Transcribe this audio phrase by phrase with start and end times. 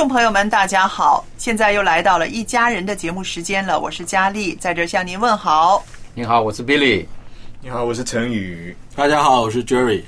[0.00, 1.22] 众朋友们，大家好！
[1.36, 5.84] 现在又来到了一家人的节目时间了，我是佳丽，在这儿向您问好。
[6.14, 7.04] 你好，我是 Billy。
[7.60, 8.74] 你好，我是陈宇。
[8.96, 10.02] 大家好，我是 Jerry。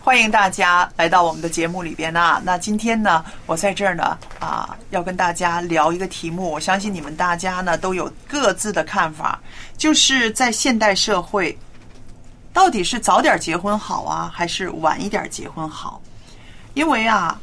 [0.00, 2.42] 欢迎大家来到我们的节目里边啊。
[2.44, 6.50] 那今天呢，我在这儿呢啊，要跟大家聊一个题目。
[6.50, 9.38] 我相信你们大家呢都有各自的看法，
[9.76, 11.56] 就是在现代社会，
[12.52, 16.02] 到底是早点结婚好啊，还是晚一点结婚好？
[16.74, 17.40] 因为啊，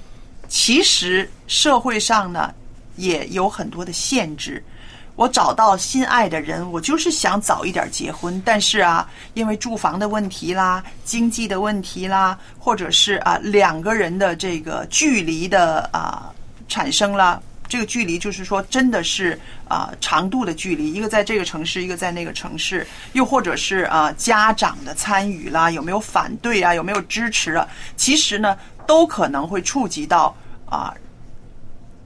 [0.56, 2.54] 其实社会上呢
[2.96, 4.64] 也有很多的限制。
[5.16, 16.32] 我找到心爱的人，我就是想早一点结婚，但是啊，因为住房的问题啦、经济的问题啦，或者是啊两个人的这个距离的啊
[16.68, 17.42] 产生了。
[17.68, 27.68] 这个距离就是说，真的是啊、长度的距离，一个在这个城市，一个在那个城市，又或者是啊、家长的参与啦，有没有反对啊，有没有支持啊？
[27.98, 28.56] 其实呢，
[28.86, 30.36] 都可能会触及到
[30.74, 30.94] 啊、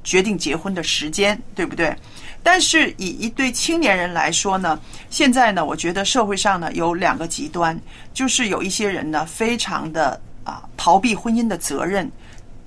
[0.04, 1.96] 决定结婚的时间，对不对？
[2.44, 4.80] 但是以一对青年人来说呢，
[5.10, 7.78] 现在呢，我觉得社会上呢有两个极端，
[8.14, 12.10] 就是有一些人呢非常的啊逃避婚姻的责任，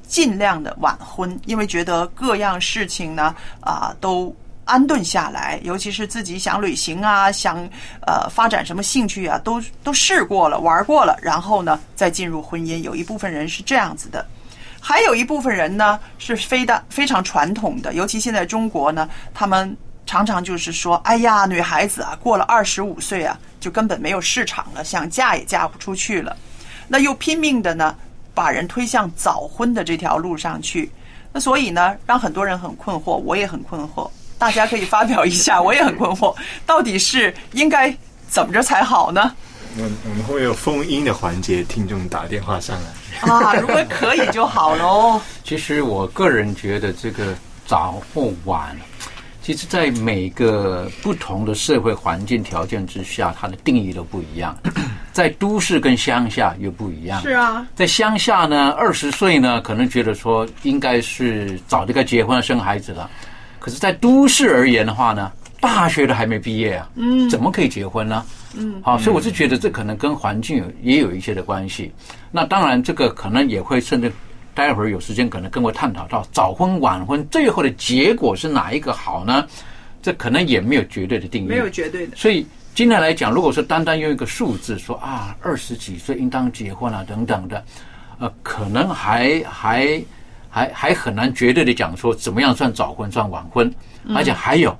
[0.07, 4.35] 尽量的晚婚，因为觉得各样事情呢啊都
[4.67, 7.57] 安顿下来，尤其是自己想旅行啊，想
[8.07, 12.79] 呃发展什么兴趣啊，都都试过了，玩过了，然后呢再进入婚姻。
[12.79, 14.27] 有一部分人是这样子的。
[14.81, 19.77] 还有一部分人呢是非的非常传统的，尤其现在中国呢，他们
[20.07, 26.37] 常常就是说，哎呀，女孩子啊，过了二十五岁啊，就根本没有市场了，想嫁也嫁不出去了。
[26.89, 27.95] 那又拼命的呢，
[28.35, 30.91] 把人推向早婚的这条路上去。
[31.33, 34.11] 那所以呢，让很多人很困惑，我也很困惑。
[34.39, 36.35] 大家可以发表一下，我也很困惑，
[36.67, 37.95] 到底是应该
[38.29, 39.37] 怎么着才好呢？
[39.77, 42.89] 我我们会有封音的环节，听众打电话上来。
[43.21, 45.21] 啊，如果可以就好喽。
[45.45, 47.35] 其实我个人觉得，这个
[47.67, 48.77] 早或晚，
[49.43, 54.57] 其实在每个不同的社会环境条件之下，它的定义都不一样。
[55.13, 57.21] 在都市跟乡下又不一样。
[57.21, 63.11] 是啊，在乡下呢，二十岁呢，可能觉得说应该是早就该结婚生孩子了。
[63.59, 68.25] 可是，在都市而言的话呢，大学都还没毕业啊，嗯，怎么可以结婚呢？
[68.55, 71.93] 嗯，好，所以我是觉得这可能跟环境有也有一些的关系。
[72.33, 74.11] 那当然，这个可能也会甚至
[74.55, 79.47] 待会儿有时间可能跟我探讨到早婚晚婚最后的结果是哪一个好呢？
[80.03, 82.17] 这可能也没有绝对的定义，没有绝对的。
[82.17, 87.63] 所以今天来讲，如果说单单用一个数字说啊，二十几岁应当结婚啊等等的，
[88.19, 90.03] 呃，可能还还
[90.49, 93.71] 还还很难绝对的讲说怎么样算早婚算晚婚，
[94.15, 94.75] 而且还有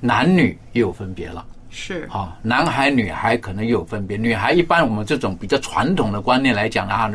[0.00, 1.44] 男女又有分别了。
[1.70, 4.16] 是啊，男孩女孩可能也有分别。
[4.16, 7.10] 女孩一般我们这种比较传统的观念来讲啊，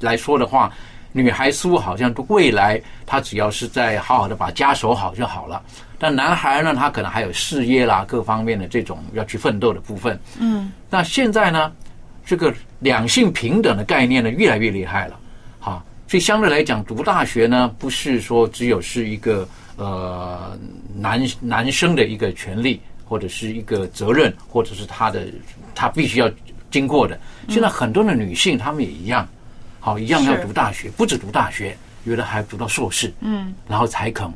[0.00, 0.72] 来说的话，
[1.12, 5.62] 女孩似乎好像未来她只要是在好好的把家守好就好了。
[5.98, 10.18] 但男孩呢，他可能还有事业啦各方面的这种要去奋斗的部分。
[10.38, 11.72] 嗯，那现在呢，
[12.24, 15.18] 这个两性平等的概念呢越来越厉害了。
[15.58, 19.46] 哈，所以相对来讲，读大学呢不是说只有是一个
[19.78, 20.58] 呃
[20.94, 22.78] 男男生的一个权利。
[23.10, 25.26] 或者是一个责任，或者是他的
[25.74, 26.30] 他必须要
[26.70, 27.18] 经过的。
[27.48, 29.26] 现在很多的女性，她们也一样，
[29.80, 34.30] 好一样要读大学，不止读大学，有的还读到硕士，嗯，然后才肯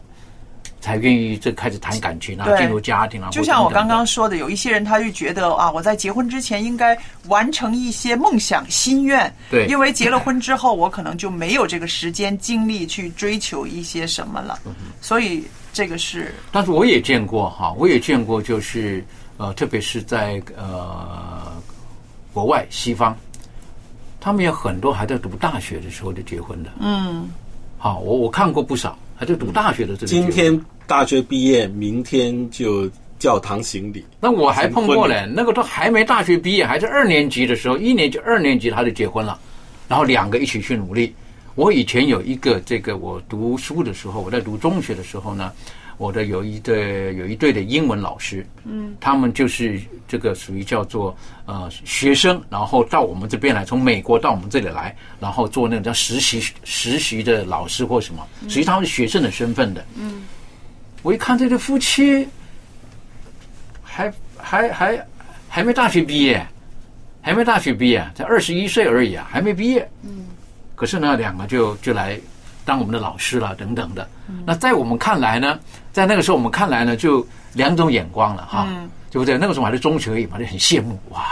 [0.82, 2.58] 才愿意这开始谈感情啊，对。
[2.58, 3.31] 进入家庭啊。
[3.31, 6.99] 就像我刚刚说的，有一些人他就觉得啊，我在结婚之前应该
[7.29, 9.67] 完成一些梦想心愿，对。
[9.67, 19.02] 因为结了婚之后，我可能就没有这个时间精力去追求一些什么了，嗯所以这个是但是我也见过哈，我也见过，就是
[19.38, 21.52] 呃，特别是在呃
[22.32, 23.17] 国外西方，
[24.20, 26.70] 他们有很多还在读大学的时候就结婚的。
[26.81, 27.31] 嗯，
[27.78, 30.07] 好，我我看过不少还在读大学的这个。
[30.09, 32.91] 今天大学毕业，明天就
[33.21, 34.05] 教堂行礼。
[34.19, 39.39] 那我还碰过嘞，那个都还没大学毕业，还是二年级的时候，一年级、二年级他就结婚了，
[39.87, 41.15] 然后两个一起去努力。
[41.55, 45.53] 我以前有一个这个，我读书的时候，我在读中学的时候呢，
[46.02, 51.16] 我的有一对有一对的英文老师，嗯，他们就是这个属于叫做
[51.46, 60.25] 呃学生，然后到我们这边来，从美国到我们这里来，然后做那种叫实习实习的老师或什么，实际他们是学生的身份的，嗯，
[61.02, 62.26] 我一看这对夫妻。
[63.94, 65.06] 还还还
[65.49, 66.44] 还没大学毕业，
[67.20, 69.87] 还没大学毕业，才二十一岁而已啊，还没毕业。
[70.02, 70.25] 嗯，
[70.75, 72.19] 可是呢，两个就就来
[72.64, 74.08] 当我们的老师了，等等的。
[74.46, 75.60] 那在我们看来呢，
[75.93, 78.67] 在那个时候我们看来呢，就两种眼光了哈，
[79.11, 79.39] 对不对？
[79.39, 81.23] 那个时候还是中学而已嘛，就很羡慕哇。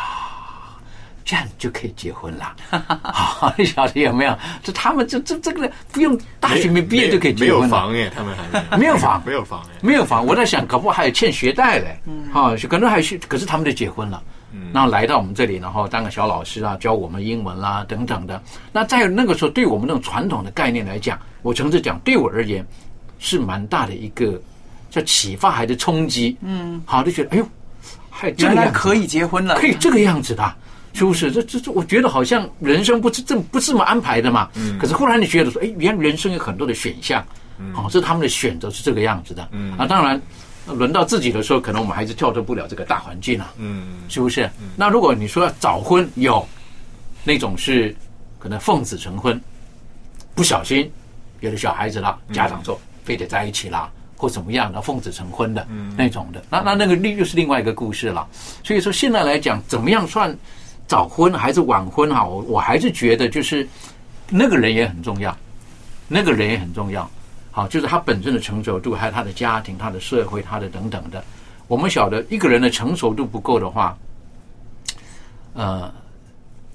[1.23, 2.57] 这样就可以结婚了，
[3.05, 4.37] 好，你晓得有没有？
[4.65, 8.35] 这他们这这这个不用大学没毕业就可以结婚没有房耶，他们
[8.69, 9.79] 还没有房没有房 哎。
[9.81, 12.01] 没有房，我在想，搞不好还有欠学贷嘞，
[12.35, 14.21] 啊，可能还是，可是他们就结婚了，
[14.73, 18.43] 然后来到我们这里，然后当个小老师啊，教我们英文啦、等等的。
[18.73, 22.67] 那在那个时候，对我们那种传统的概念来讲，我诚实讲，对我而言
[23.21, 24.41] 是蛮大的一个
[24.91, 26.37] 叫启发，还是冲击。
[26.43, 27.49] 嗯，好，就觉得哎呦，
[28.11, 30.57] 还原来可以结婚了，可以这个样子的啊，
[30.93, 31.31] 是不是？
[31.31, 34.51] 这这这，我觉得好像人生不是这不是这么安排的嘛。
[34.55, 34.79] 嗯。
[34.79, 37.25] 可是忽然你觉得说，哎，原来人生有很多的选项，
[37.75, 39.49] 哦，这是他们的选择是这个样子的。
[39.53, 39.77] 嗯。
[39.79, 40.21] 啊，当然，
[40.67, 43.53] 轮到自己的时候，可能我们还是跳脱不了这个大环境啊。
[43.57, 44.51] 嗯，是不是？
[44.77, 46.47] 那如果你说要早婚，有
[47.25, 47.95] 那种是
[48.39, 49.41] 可能奉子成婚，
[50.35, 50.91] 不小心
[51.41, 58.29] 有了小孩子了，家长说非得在一起啦，或怎么样的奉子成婚的那种的，那那那个另又是另外一个故事了。
[58.63, 60.37] 所以说现在来讲，怎么样算
[60.87, 62.23] 早婚还是晚婚哈？
[62.23, 63.67] 我我还是觉得就是
[64.29, 65.35] 那个人也很重要，
[66.07, 67.11] 那个人也很重要。
[67.51, 71.25] 好，就是他本身的成熟度，还有他的家庭、他的社会、他的等等的。
[71.67, 73.97] 我们晓得一个人的成熟度不够的话，
[75.55, 75.91] 呃，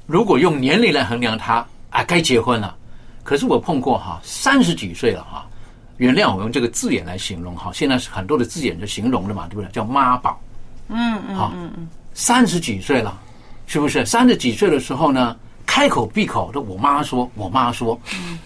[0.07, 2.75] 如果用年龄来衡量他啊，该结婚了。
[3.23, 5.47] 可是我碰过哈，三十几岁了哈，
[5.97, 9.69] 原谅我用这个字眼来形容哈，现在是很多的字眼就形容了嘛，对不对？
[9.71, 10.39] 叫妈宝。
[10.89, 11.51] 嗯嗯好，
[12.13, 13.17] 三十几岁了，
[13.65, 14.05] 是不是？
[14.05, 17.99] 三十几岁的时候呢，开口闭口都我妈说，我妈说，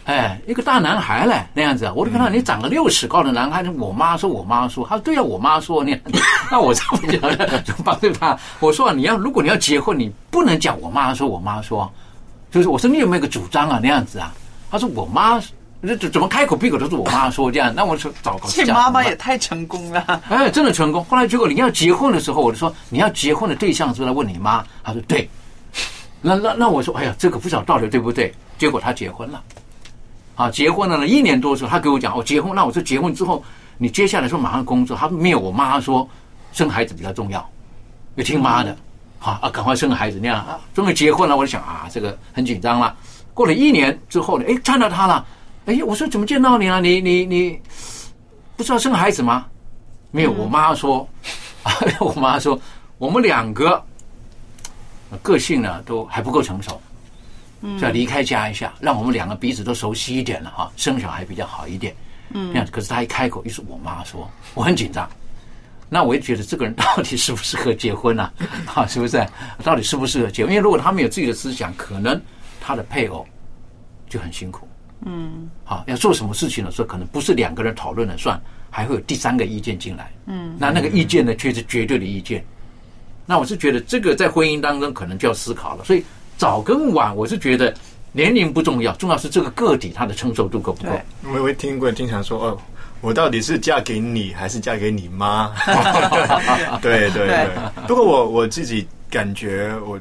[0.06, 7.62] 哎，一个大男孩嘞那样子，我就看到，你长个六尺高的男孩，我妈说，我妈说，他说对呀、我妈说那样子， 那我怎么讲呢？
[7.64, 11.92] 就帮对他，我说、啊、你要如果你要结婚，你不能讲我妈说，我妈说，
[12.52, 14.34] 就是我说你有没有个主张啊那样子啊？
[14.70, 15.42] 他说我妈。
[15.82, 17.74] 这怎怎么开口闭口都是我妈说这样？
[17.74, 20.22] 那我说糟糕，这妈妈也太成功了。
[20.28, 21.04] 哎，真的成功。
[21.06, 24.64] 后来结果你要结婚的时候，我就说你要结婚的对象是来问你妈？
[24.84, 25.30] 她说对。
[26.22, 28.34] 那那那我说哎呀，这个不知道道理对不对？
[28.58, 29.42] 结果他结婚了，
[30.36, 32.54] 啊，结婚了呢，一年多的时候，他给我讲我结婚。
[32.54, 33.42] 那我说结婚之后，
[33.78, 36.06] 你接下来说马上工作，他没有，我妈说
[36.52, 37.50] 生孩子比较重要，
[38.16, 38.76] 要听妈的，
[39.18, 40.60] 好啊，赶快生个孩子那样啊。
[40.74, 42.94] 终于结婚了，我就想啊，这个很紧张了。
[43.34, 45.26] 过了一年之后呢，哎，看到他了。
[45.70, 46.82] 哎，我说怎么见到你了？
[46.82, 47.62] 你你你
[48.58, 49.46] 不知道生孩子吗？
[50.10, 51.08] 没有，我妈说，
[52.02, 52.60] 我妈说
[52.98, 53.80] 我们两个
[55.22, 56.82] 个性呢都还不够成熟，
[57.62, 61.96] 就要离开家一下，让我们两个彼此都熟悉一点了哈，生小孩比较好一点。
[62.32, 62.72] 嗯，这样子。
[62.72, 65.08] 可是他一开口，又是我妈说，我很紧张。
[65.88, 68.32] 那我也觉得这个人 到底适不适合结婚呢、
[68.74, 68.88] 啊？
[68.90, 69.24] 是不是？
[69.64, 70.52] 到底适不适合结婚？
[70.52, 72.20] 因为如果他们有自己的思想，可能
[72.60, 73.24] 他的配偶
[74.10, 74.68] 就很辛苦。
[75.06, 78.40] 嗯，好，要做什么事情的时候，可能不是两个人讨论了算，
[78.70, 80.12] 还会有第三个意见进来。
[80.26, 82.44] 嗯，那那个意见呢，却是绝对的意见。
[83.26, 85.84] 那我是觉得这个在婚姻当中可能就要思考了。
[85.86, 86.04] 所以
[86.38, 87.74] 早跟晚，我是觉得
[88.12, 90.92] 年龄不重要，重要是这个个体他的承受度够不够。
[91.32, 92.58] 我有听过经常说哦。
[93.02, 95.54] 我到底是嫁给你还是嫁给你妈？
[96.84, 97.48] 对对对。
[97.88, 99.98] 不过我我自己感觉，我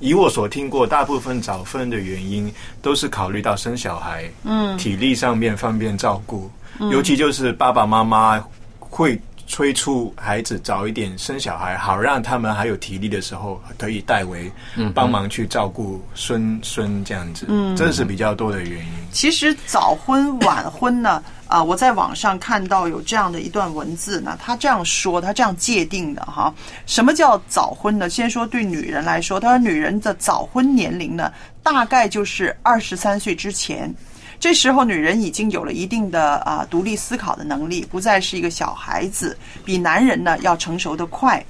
[0.00, 8.42] 以我所听过，大部分早婚的原因都是考虑到生小孩，嗯，体力上面方便照顾，嗯、尤其就是爸爸妈妈
[8.78, 14.50] 会催促孩子早一点生小孩，好让他们还有体力的时候可以代为
[14.94, 18.92] 帮忙去照顾孙孙这样子，嗯，这是比较多的原因。
[19.10, 21.22] 其实早婚晚婚呢。
[21.48, 28.08] 啊，我在网上看到有这样的一段文字呢，他这样说，他这样界定的哈，什么叫早婚呢？
[28.08, 33.92] 先说对女人来说，他说女人的早婚年龄呢，大概就是二十三岁之前，
[34.38, 41.42] 这时候女人已经有了一定的啊独立思考的能力，不再是一个小孩子，比男人呢要成熟的快。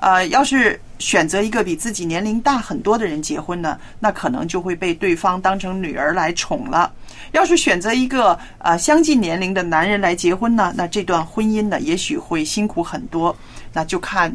[0.00, 6.92] 呃，要是选择一个比自己年龄大很多的人结婚呢，那可能就会被对方当成女儿来宠了。
[7.32, 13.36] 要是选择一个呃相近年龄的男人来结婚呢，那这段婚姻呢也许会辛苦很多，
[13.72, 14.34] 那就看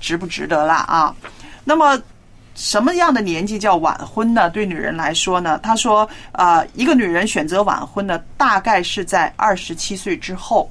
[0.00, 1.14] 值不值得了啊。
[1.62, 2.00] 那么
[2.54, 4.50] 什么样的年纪叫晚婚呢？
[4.50, 10.70] 对女人来说呢，她说，呃，一个女人选择晚婚呢，大概是在二十七岁之后。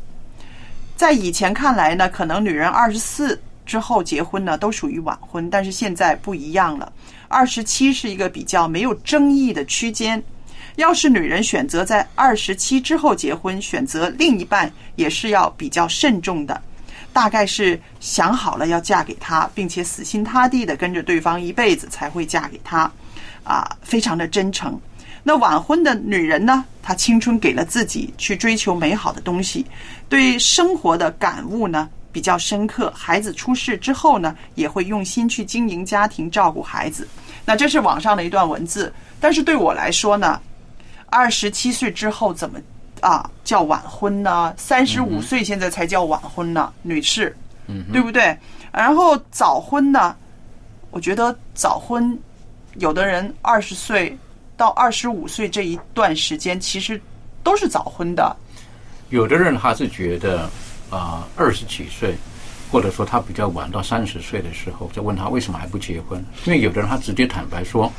[0.95, 6.91] 在以前看来呢，可能女人二十四之后结婚呢都属于晚婚，但是现在不一样了，
[7.29, 10.21] 二十七是一个比较没有争议的区间。
[10.75, 16.61] 要是女人选择在二十七之后结婚，选择另一半也是要比较慎重的，
[17.13, 22.91] 大概是想好了要嫁给他，并且死心塌地的跟着对方一辈子才会嫁给他，
[23.45, 24.77] 啊，非常的真诚。
[25.23, 26.65] 那晚婚的女人呢？
[26.83, 29.65] 她青春给了自己去追求美好的东西，
[30.09, 32.91] 对生活的感悟呢比较深刻。
[32.95, 37.07] 孩子出世之后呢，也会用心去经营家庭，照顾孩子。
[37.45, 40.39] 那这是网上的一段文字，但是对我来说呢，
[41.07, 42.59] 二十七岁之后怎么
[43.01, 44.53] 啊叫晚婚呢？
[44.57, 47.35] 三十五岁现在才叫晚婚呢，女士，
[47.67, 48.37] 嗯对不对？
[48.71, 50.15] 然后早婚呢，
[50.91, 52.17] 我觉得早婚，
[52.75, 54.17] 有的人二十岁
[54.55, 57.01] 到二十五岁这一段时间，其实
[57.43, 58.35] 都是早婚的。
[59.09, 60.49] 有的人他是觉得
[60.91, 62.15] 啊二十几岁，
[62.71, 66.23] 或者说他比较晚到三十岁的时候，就问他为什么还不结婚？
[66.45, 67.91] 因为有的人他直接坦白说，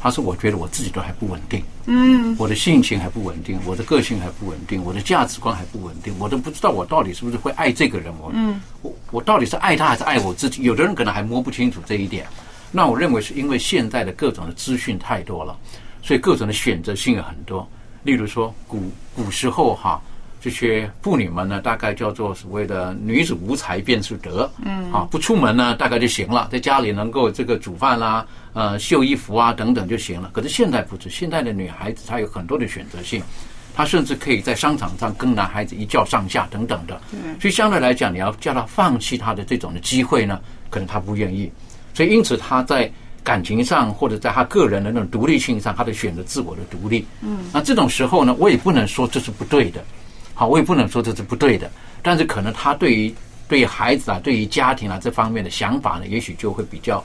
[0.00, 10.62] 他说我觉得我自己都还不稳定，嗯，我的性情还不稳定，我的个性还不稳定，我的价值观还不稳定，我都不知道我到底是不是会爱这个人，我嗯我我到底是爱他还是爱我自己？
[10.62, 12.26] 有的人可能还摸不清楚这一点。
[12.74, 15.54] 那我认为是因为现在的各种的资讯太多了，
[16.02, 17.68] 所以各种的选择性有很多。
[18.02, 20.00] 例如说古古时候哈，
[20.42, 30.28] 这些妇女们呢，大概叫做所谓的女子无才便是德，嗯啊，不出门呢大概就行了，在家里能够这个煮饭啦、呃绣衣服啊等等就行了。
[30.32, 33.22] 可是现在不是，现在的女孩子她有很多的选择性，
[33.72, 37.00] 她甚至可以在商场上跟男孩子一较上下等等的。
[37.12, 41.48] 对所以相对来讲，你要叫她放弃她的这种的机会呢，可能她不愿意。
[41.94, 42.90] 所以因此她在
[43.22, 47.06] 感情上或者在她个人的那种独立性上，她的选择自我的独立。
[47.20, 49.84] 嗯那这种时候呢，我也不能说这是不对的，
[50.42, 51.70] 好，我也不能说这是不对的，
[52.02, 53.14] 但是可能他对于
[53.46, 57.04] 对于孩子啊，对于家庭啊这方面的想法呢，也许就会比较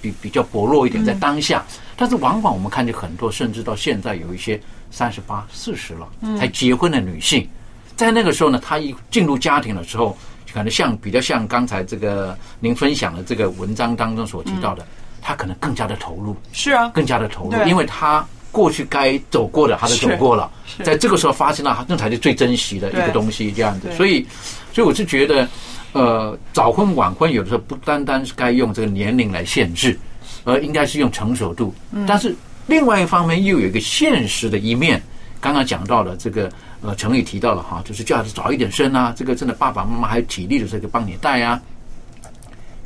[0.00, 1.62] 比比较薄弱一点，在当下。
[1.96, 4.58] 但是往往我们看见很多，甚至到现在有一些
[4.90, 7.46] 三十八、四十了嗯才结婚的女性，
[7.94, 10.16] 在那个时候呢，她一进入家庭的时候，
[10.54, 14.86] 可能像比较像刚才这个您分享的这个文章当中所提到的，
[15.20, 16.34] 她可能更加的投入。
[16.54, 18.26] 是啊，更加的投入，因为他
[18.58, 20.50] 过去该走过的，他都走过了
[20.82, 23.88] 在这个时候发生了，那才是最珍惜的一个东西，这样子。
[23.96, 24.26] 所以，
[24.72, 25.48] 所以我是觉得，
[25.92, 29.96] 呃，早婚晚婚有的时候不单单是该用这个年龄来限制，
[30.42, 31.72] 而应该是用成熟度。
[31.92, 32.34] 嗯但是
[32.66, 35.00] 另外一方面又有一个现实的一面，
[35.40, 36.50] 刚刚讲到了这个。
[36.80, 41.60] 呃，程宇提到了哈，就是叫孩子早一点生啊，这个真的爸爸妈妈还有体力的这个帮你带啊。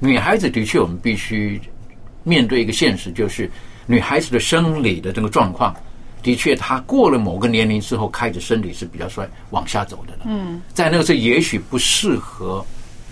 [0.00, 1.60] 女孩子的确，我们必须
[2.24, 3.50] 面对一个现实，就是
[3.86, 5.74] 女孩子的生理的这个状况，
[6.22, 10.20] 的确，她过了某个年龄之后，开始身体是比较衰往下走的了。
[10.26, 12.64] 嗯在那个时候，也许不适合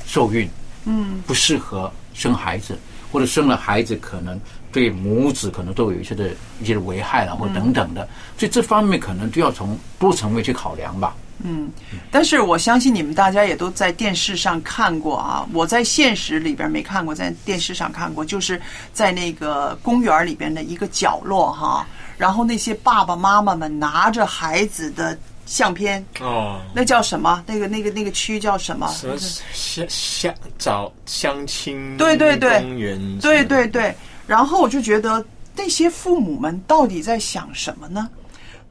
[0.06, 0.48] 受孕，
[0.84, 2.78] 嗯不适合生孩子，
[3.10, 4.40] 或者生了孩子可能
[4.72, 8.08] 对母子可能都有一些的一些的危害了，或等等的。
[8.38, 11.14] 所以这方面可能就要从多层面去考量吧。
[11.42, 11.70] 嗯，
[12.10, 18.60] 但是我相信你们大家也都在电视上看过啊，我在现实里边没看过，在电视上看过，就是
[18.92, 27.42] 在那个公园里边的一个角落哈，然后那些爸爸妈妈们拿着孩子的相片，哦，那叫什么？
[27.46, 28.86] 那个那个那个区叫什么？
[28.88, 29.16] 什么
[29.52, 33.94] 相相找相亲对对对公园，对对对，
[34.26, 35.24] 然后我就觉得
[35.56, 38.08] 那些父母们到底在想什么呢？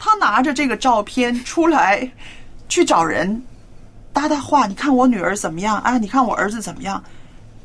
[0.01, 2.09] 他拿着这个照片出来
[2.69, 3.41] 去找人
[4.13, 5.97] 搭搭话，你看我女儿怎么样啊？
[5.97, 7.03] 你看我儿子怎么样？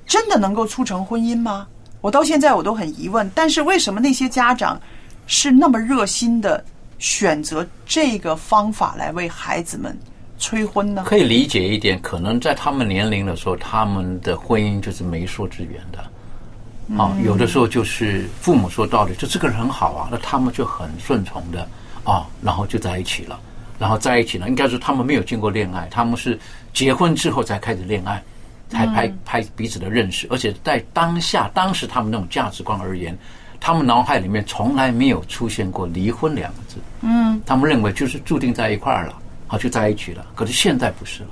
[0.07, 1.67] 真的能够促成婚姻吗？
[2.01, 3.31] 我到现在我都很疑问。
[3.35, 4.81] 但是为什么那些家长
[5.27, 6.63] 是那么热心的
[6.99, 9.97] 选择这个方法来为孩子们
[10.39, 11.05] 催婚呢？
[11.07, 17.03] 可以理解一点，可能在他们年龄的时候，他们的婚姻就是媒妁之言的。
[17.03, 21.67] 啊，有的时候就是父母说道理，就这个人很好啊，那他们就很顺从的
[22.05, 23.41] 啊，然后就在一起了。
[23.79, 26.39] 然后在一起呢，应该说他们没有经过恋爱，他们是
[26.73, 28.23] 结婚之后才开始恋爱，
[28.69, 33.17] 才拍拍彼此的认识，而且在当下当时他们那种价值观而言，
[33.61, 36.77] 他们脑海里面从来没有出现过离婚两个字。
[37.03, 39.15] 嗯，他们认为就是注定在一块儿了，
[39.47, 40.25] 好就在一起了。
[40.35, 41.31] 可是现在不是了，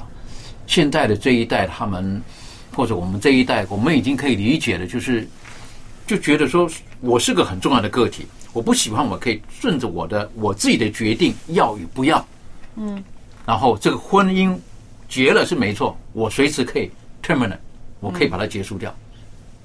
[0.67, 2.21] 现在的这一代他们
[2.75, 5.27] 或者我们这一代，我们已经可以理解了，就是
[6.13, 6.69] 就觉得说
[7.01, 12.23] 我是个很重要的个体，我不喜欢我可以顺着我的我自己的决定要与不要。
[12.77, 13.03] 嗯，
[13.47, 14.55] 然后这个婚姻
[15.09, 16.91] 结了是没错，我随时可以
[17.23, 17.57] terminate，
[18.01, 18.95] 我可以把它结束掉。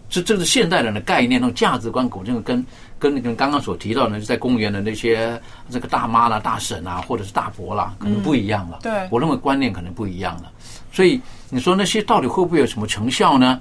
[0.09, 2.65] 这这是现代人的概念，那种价值观，这个跟
[2.97, 5.37] 跟那个刚刚所提到的，在公园的那些
[5.69, 8.79] 这个大妈啦、大婶啊，或者是大伯啦，可能不一样了。
[8.83, 10.49] 对，我认为观念可能不一样了。
[10.93, 13.59] 所以你说那些到底会不会有什么成效呢？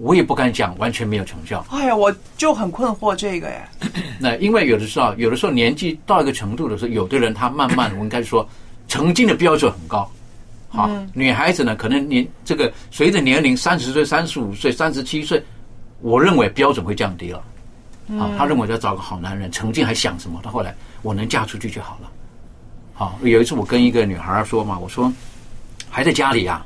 [0.00, 1.64] 我也不敢讲完全没有成效。
[1.70, 3.68] 哎呀，我就很困惑这个哎。
[4.18, 8.48] 那因为有的时候，有的时候年纪到一个程度的时候，有的人他慢慢，我应该说，
[8.88, 10.10] 曾经的标准很高。
[10.68, 15.42] 好，女孩子呢，可能年这个随着年龄，三十岁、三十五岁、三十七岁，
[16.00, 17.42] 我认为标准会降低了。
[18.18, 20.40] 好，他认为要找个好男人，曾经还想什么？
[20.42, 22.10] 他后来我能嫁出去就好了。
[22.94, 25.12] 好，有一次我跟一个女孩说嘛，我说
[25.90, 26.64] 还在家里呀？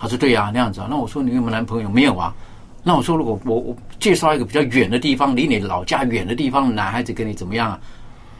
[0.00, 0.86] 她说对呀，那样子啊。
[0.90, 1.88] 那我说你有没有男朋友？
[1.88, 2.34] 没有啊。
[2.82, 7.78] 那我说如果我我介绍一个比较远的地方，离你老家远的地方的，男孩子跟你怎么样啊？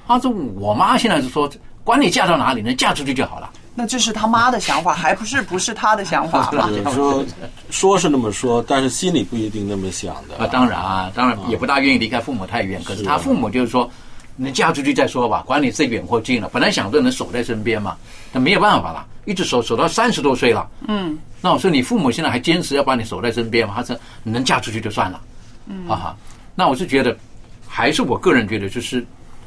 [0.09, 1.51] 他说我妈现在是说，
[1.85, 3.51] 管你嫁到哪里，能嫁出去就好了。
[3.75, 6.69] 那这是他妈的想法， 还不是不是他的想法吗？
[6.93, 7.25] 说
[7.71, 10.37] 说是那么说，但是心里不一定那么想的。
[10.37, 12.83] 啊，当然啊，当然也不大愿意离开父母太远。
[12.85, 13.91] 可是他父母就是说，
[14.37, 16.51] 你嫁出去再说吧，管你是远或近了。
[16.53, 17.97] 本来想着能守在身边嘛，
[18.33, 20.69] 那没有办法了，一直守守到三十多岁了。
[20.89, 23.75] 嗯，那我说你父母现在还坚持要把你守在身边吗？
[23.77, 25.21] 他说你能嫁出去就算了。
[25.67, 26.17] 嗯，哈哈。
[26.55, 27.17] 那我是觉得，
[27.67, 29.05] 还是我个人觉得，就是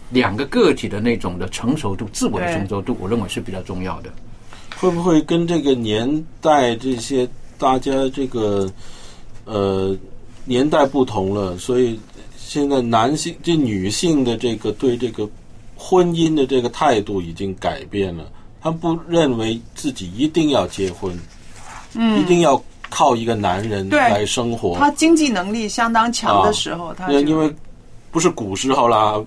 [0.09, 4.11] 两个个体的那种的成熟度、自我的成熟度，我认为是比较重要的。
[4.77, 7.27] 会不会跟这个年代这些
[7.57, 8.69] 大家这个
[9.45, 9.95] 呃
[10.45, 11.99] 年代不同了，所以
[12.37, 15.29] 现在男性这女性的这个对这个
[15.75, 18.25] 婚姻的这个态度已经改变了，
[18.65, 21.15] 他们不认为自己一定要结婚，
[21.93, 24.75] 嗯，一定要靠一个男人来生活。
[24.79, 27.53] 他经济能力相当强的时候，他因为
[28.09, 29.23] 不是古时候啦。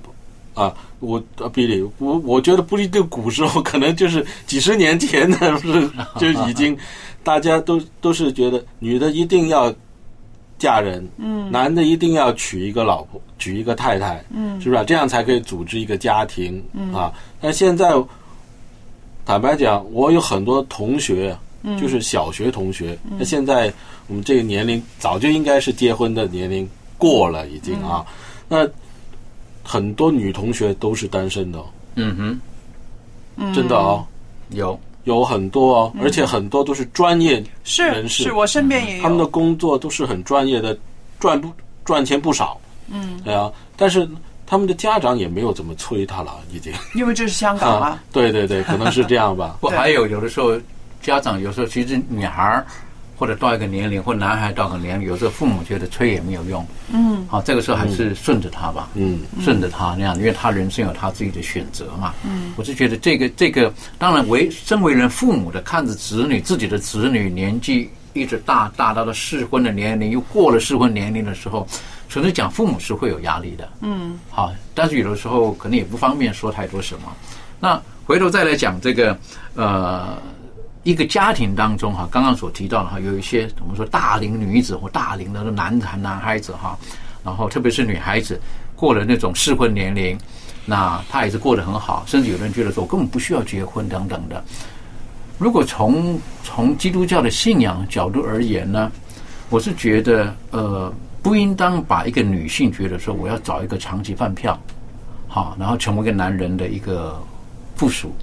[0.55, 6.77] 啊，我啊，比利，我我觉得不一定，古时候可能就是几十年前的，不是 就已经，
[7.23, 9.73] 大家都都是觉得女的一定要
[10.59, 14.81] 嫁人，嗯，男的一定要娶一个老婆，娶一个太太，嗯，是不是？
[14.81, 17.13] 啊这样才可以组织一个家庭，嗯啊。
[17.41, 17.93] 但现在
[19.29, 21.37] 坦白讲，我有很多同学，
[21.79, 23.71] 就是小学同学，那现在
[24.07, 28.05] 我们这个年龄早就应该是结婚的年龄过了，已经啊，
[28.49, 28.67] 那。
[29.71, 31.63] 很多女同学都是单身的，
[31.97, 32.41] 嗯
[33.37, 34.03] 哼，真的哦，
[34.49, 34.81] 有。
[35.05, 40.75] 有很多哦，而且很多都是专业人士，是我身边也有，他们的工作都是很专业的，
[41.21, 41.53] 赚不
[41.85, 44.09] 赚钱不少，嗯，对啊，但是
[44.49, 49.57] 他们的家长也没有怎么催他了，已经，因为这是香港啊，对对对， 可能是这样吧。
[49.61, 50.59] 不，还有有的时候
[51.03, 52.67] 家长有时候其实女孩儿。
[53.21, 56.65] 或者到一个年龄，或男孩到个年龄，有时候父母觉得催也没有用。
[56.93, 58.89] 嗯，好，这个时候还是顺着他吧。
[58.95, 62.15] 嗯，顺着他那样，因为他人生有他自己的选择嘛。
[62.25, 71.67] 嗯，我是觉得这个这个，当然为身为人父母的，看着子女自己的子女年纪一直大大到了适婚的年龄，又过了适婚年龄的时候，
[72.09, 73.69] 纯粹讲父母是会有压力的。
[73.81, 77.13] 嗯，好，但是有的时候可能也不方便说太多什么。
[77.61, 79.19] 那回头再来讲这个，
[79.55, 80.17] 呃。
[80.85, 86.79] 一个家庭当中哈，刚刚所提到的哈，有一些我们说大龄女子或大龄的男男男孩子哈，
[87.23, 88.41] 然后特别是女孩子
[88.75, 90.17] 过了那种适婚年龄，
[90.65, 94.43] 那她也是过得很好，甚至有人觉得说我根本不需要结婚等等的。
[95.37, 98.91] 如果从从基督教的信仰角度而言呢，
[99.51, 100.91] 我是觉得呃，
[101.29, 104.59] 不应当把一个女性觉得说我要找一个长期饭票，
[105.29, 107.23] 好，然后成为一个男人的一个
[107.77, 108.17] 附属。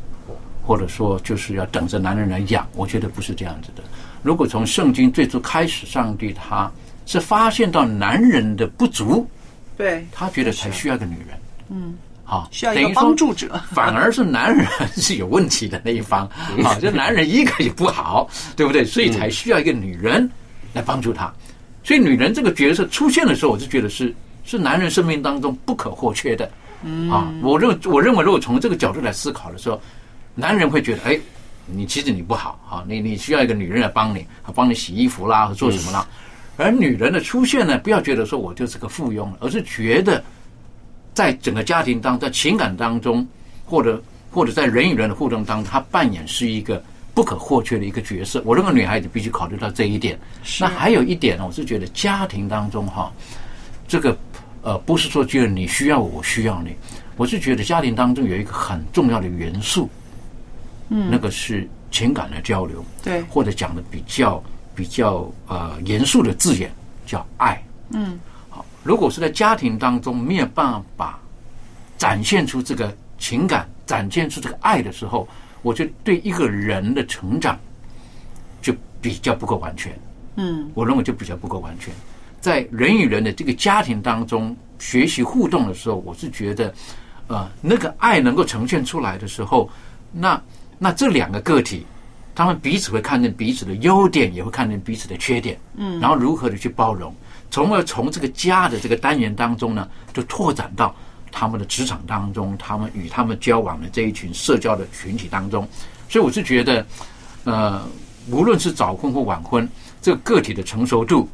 [0.64, 3.84] 或者说，就是要等着男人来养，我觉得不是这样子的。
[4.24, 6.72] 如果从圣经最初开始，上帝他
[7.06, 9.30] 是发现到男人的不足，
[9.78, 11.38] 对他觉得才需要个女人，
[11.70, 14.66] 嗯，好，需要一个帮助者，反而是男人
[14.96, 16.26] 是有问题的那一方，
[16.64, 18.84] 啊， 这男人一个也不好，对不对？
[18.84, 20.28] 所以才需要一个女人
[20.74, 21.32] 来帮助他。
[21.86, 26.52] 所以女人这个角色出现的时候，我就觉得是是男人生命当中不可或缺的，
[26.84, 29.80] 嗯啊，我认我认为如果从这个角度来思考的时候。
[30.38, 31.18] 男人会觉得，哎，
[31.66, 36.06] 你其实你不好，哈，你你需要一个女人来帮你，帮你洗衣服啦，做什么啦？
[36.58, 40.22] 而女人的出现呢，不要觉得说我就是个附庸，而是觉得
[41.14, 43.26] 在整个家庭当，在情感当中，
[43.64, 46.84] 或者或者在人与人的互动当中，她扮演是一个
[47.16, 48.44] 不可或缺的一个角色。
[48.46, 50.20] 我认为女孩子必须考虑到这一点。
[50.60, 53.12] 那还有一点呢，我是觉得家庭当中哈，
[53.88, 54.16] 这个
[54.62, 56.76] 呃，不是说觉得你需要我，我需要你，
[57.16, 59.90] 我是觉得家庭当中有一个很重要的元素，
[60.90, 64.44] 嗯那个是情感的交流，对或者讲的比较
[64.76, 66.70] 比较呃严肃的字眼
[67.06, 67.64] 叫爱。
[67.92, 71.18] 嗯好如果是在家庭当中没有办法
[71.98, 75.28] 展现出这个情感、展现出这个爱的时候，
[75.66, 77.58] 我觉得对一个人的成长
[78.62, 79.92] 就比较不够完全。
[80.36, 81.92] 嗯我认为就比较不够完全。
[82.40, 86.72] 在人与人的这个家庭当中学习互动的时候，我是觉得，
[87.26, 89.68] 呃，那个爱能够呈现出来的时候，
[90.12, 90.40] 那
[90.78, 91.84] 那这两个个体，
[92.36, 97.12] 他们彼此会看见彼此的优点，也会看见彼此的缺点，嗯然后如何的去包容，
[97.50, 100.96] 从而从这个家的这个单元当中呢，就拓展到
[101.38, 105.68] 他们的职场当中，他们与他们交往的这一群社交的群体当中。
[106.08, 106.86] 所以我是觉得，
[107.44, 107.86] 呃，
[108.30, 109.68] 无论是早婚或晚婚，
[110.02, 111.28] 这个个体的成熟度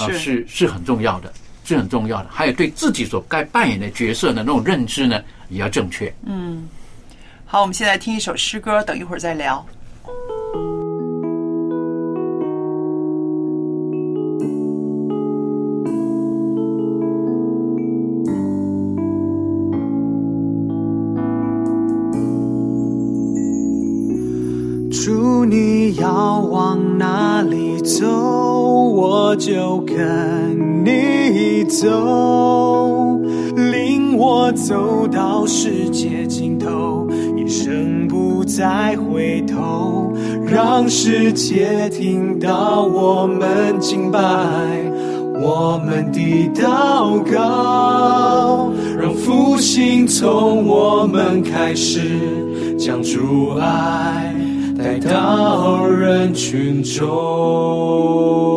[0.00, 1.32] 啊、是是是很重要的，
[1.64, 2.28] 是很重要的。
[2.30, 6.14] 还有对自己所该扮演的角色的那种认知呢，也要正确。
[6.26, 6.68] 嗯。
[7.46, 9.64] 好，我们现在听一首诗歌，等一会儿再聊。
[26.18, 31.86] 要往哪里走，我就跟你走，
[33.54, 40.12] 领我走到世界尽头，一生不再回头，
[40.44, 44.18] 让世界听到我们敬拜。
[45.40, 54.27] 我们的祷告，让复兴从我们开始，将主爱
[54.78, 58.47] 来到人群中。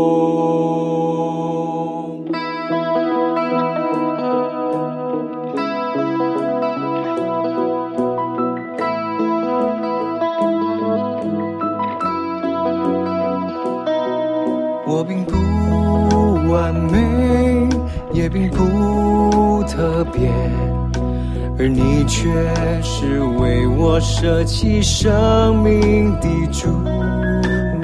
[24.22, 26.68] 舍弃生命的主。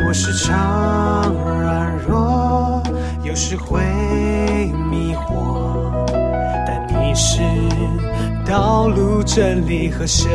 [0.08, 2.80] 我时常软弱，
[3.23, 3.82] 有时会
[4.88, 6.06] 迷惑，
[6.67, 7.41] 但你是
[8.45, 10.30] 道路、真理和生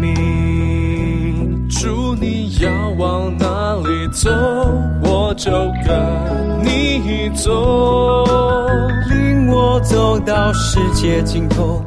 [0.00, 1.66] 命。
[1.68, 4.30] 主，你要往哪里走，
[5.02, 5.50] 我就
[5.84, 8.24] 跟你走，
[9.10, 11.82] 领我走到世界尽头，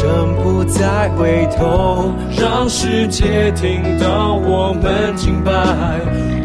[0.00, 5.52] 生不再回头，让世界听到我们敬拜，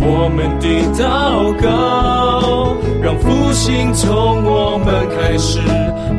[0.02, 5.62] 我们的祷告，让复兴从我们开始，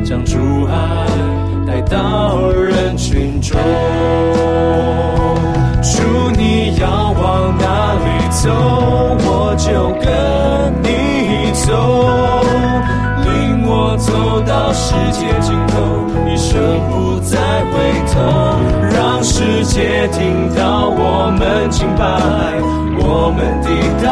[0.03, 1.05] 将主爱
[1.67, 3.55] 带到人群中。
[5.83, 8.49] 主，你要往哪里走，
[9.29, 10.09] 我就跟
[10.81, 11.69] 你走，
[13.21, 15.75] 领我走到世界尽头，
[16.57, 17.77] 一生不再回
[18.11, 18.19] 头，
[18.91, 22.03] 让世界听到我们敬拜，
[22.97, 23.69] 我们的
[24.01, 24.09] 祷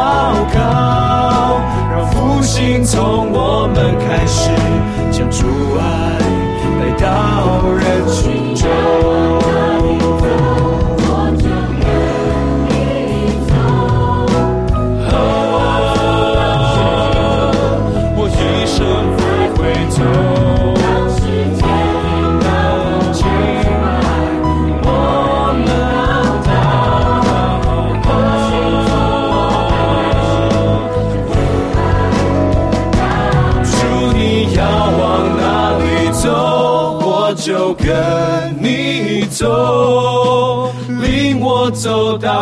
[0.54, 1.58] 告，
[1.90, 4.48] 让复兴从我们开始，
[5.10, 5.44] 将主
[5.80, 5.82] 爱
[6.78, 7.06] 带到
[7.72, 9.65] 人群中。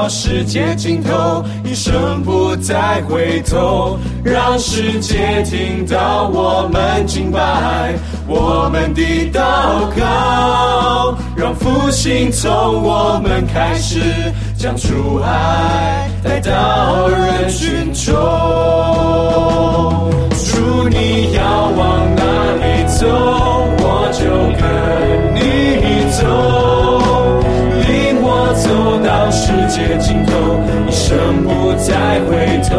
[0.05, 7.95] 到世界尽头，一生不再回头，让世界听到我们敬拜，
[8.27, 9.41] 我们的祷
[9.99, 13.99] 告，让复兴从我们开始，
[14.59, 18.13] 将主爱带到人群中。
[20.35, 22.23] 主，你要往哪
[22.61, 23.07] 里走，
[23.79, 24.21] 我就
[24.61, 24.63] 跟
[25.35, 25.41] 你
[26.13, 26.23] 走，
[28.75, 30.33] 走到世界尽头，
[30.89, 32.75] 一生不再回头，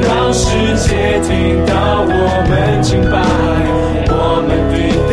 [0.00, 2.10] 让世界听到我
[2.48, 3.20] 们敬拜，
[4.08, 4.74] 我们的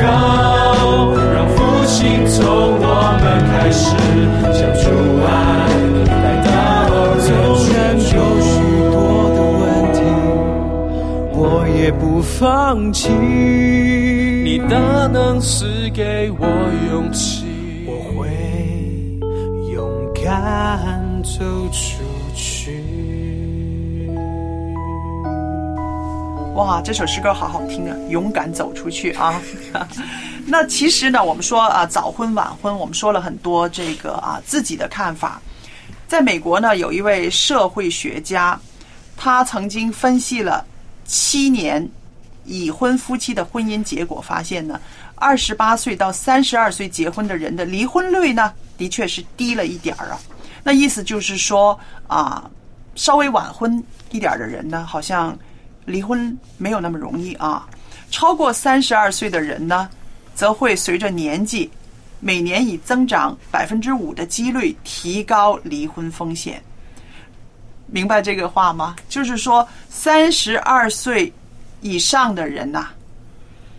[0.00, 2.40] 告，让复兴从
[2.80, 2.82] 我
[3.20, 3.84] 们开始，
[4.54, 4.88] 像主
[5.20, 5.28] 爱
[6.08, 6.50] 来到
[7.20, 7.28] 纵，
[7.60, 7.68] 全
[8.16, 8.50] 有许
[8.90, 8.96] 多
[9.36, 9.62] 的问
[9.92, 10.00] 题，
[11.34, 16.46] 我也不放弃，你大能赐给我
[16.90, 17.41] 勇气。
[26.54, 27.96] 哇，这首诗歌好好听啊！
[28.10, 29.40] 勇敢走出去啊！
[30.46, 35.40] 那其实呢，我们说啊，早婚晚婚，我们说了很多这个啊自己的看法。
[36.06, 38.58] 在美国呢，有一位社会学家，
[39.16, 40.62] 他曾经分析了
[41.06, 41.88] 七年
[42.44, 44.78] 已婚夫妻的婚姻结果，发现呢，
[45.14, 50.20] 二十八岁到三十二岁结婚的人的离婚率呢，的确是低了一点儿啊。
[50.62, 52.48] 那意思就是说啊，
[52.94, 55.36] 稍微晚婚一点的人呢，好像
[55.84, 57.68] 离婚没有那么容易啊。
[58.10, 59.88] 超过三十二岁的人呢，
[60.34, 61.70] 则会随着年纪。
[62.24, 66.62] 每年以增长百分之五的几率提高离婚风险，
[67.88, 68.94] 明白这个话吗？
[69.08, 71.32] 就是说，三十二岁
[71.80, 72.90] 以上的人呐，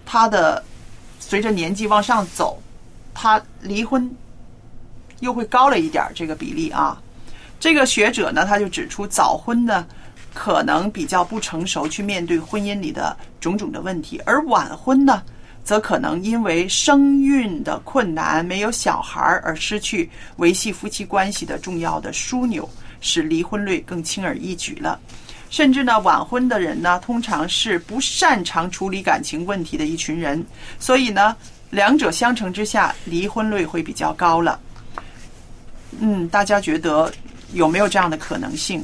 [0.06, 0.62] 他的
[1.22, 2.62] 随着年纪往上走，
[3.14, 4.14] 他离婚
[5.22, 7.02] 又会高了一点这个比例啊。
[7.62, 9.88] 这个学者呢，他就指出，早婚呢
[10.34, 15.22] 可能比较不成熟，去面对婚姻里的种种的问题，而晚婚呢。
[15.66, 22.70] 则可能因为生育的困难、没有小孩而失去维系夫妻关系的重要的枢纽，
[23.00, 25.00] 使离婚率更轻而易举了。
[25.50, 30.46] 甚至呢，晚婚的人呢，通常是不擅长处理感情问题的一群人，
[30.80, 31.34] 所以呢，
[31.70, 34.60] 两者相乘之下，离婚率会比较高了。
[35.98, 37.10] 嗯，大家觉得
[37.54, 38.84] 有没有这样的可能性？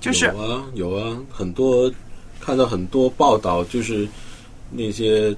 [0.00, 1.92] 就是有啊，有啊，很多
[2.40, 4.08] 看到很多报道，就是
[4.70, 5.36] 那些。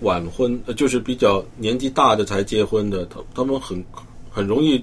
[0.00, 3.84] 晚婚呃，就是比较年纪大的才结婚的，他他们很
[4.30, 4.80] 很容易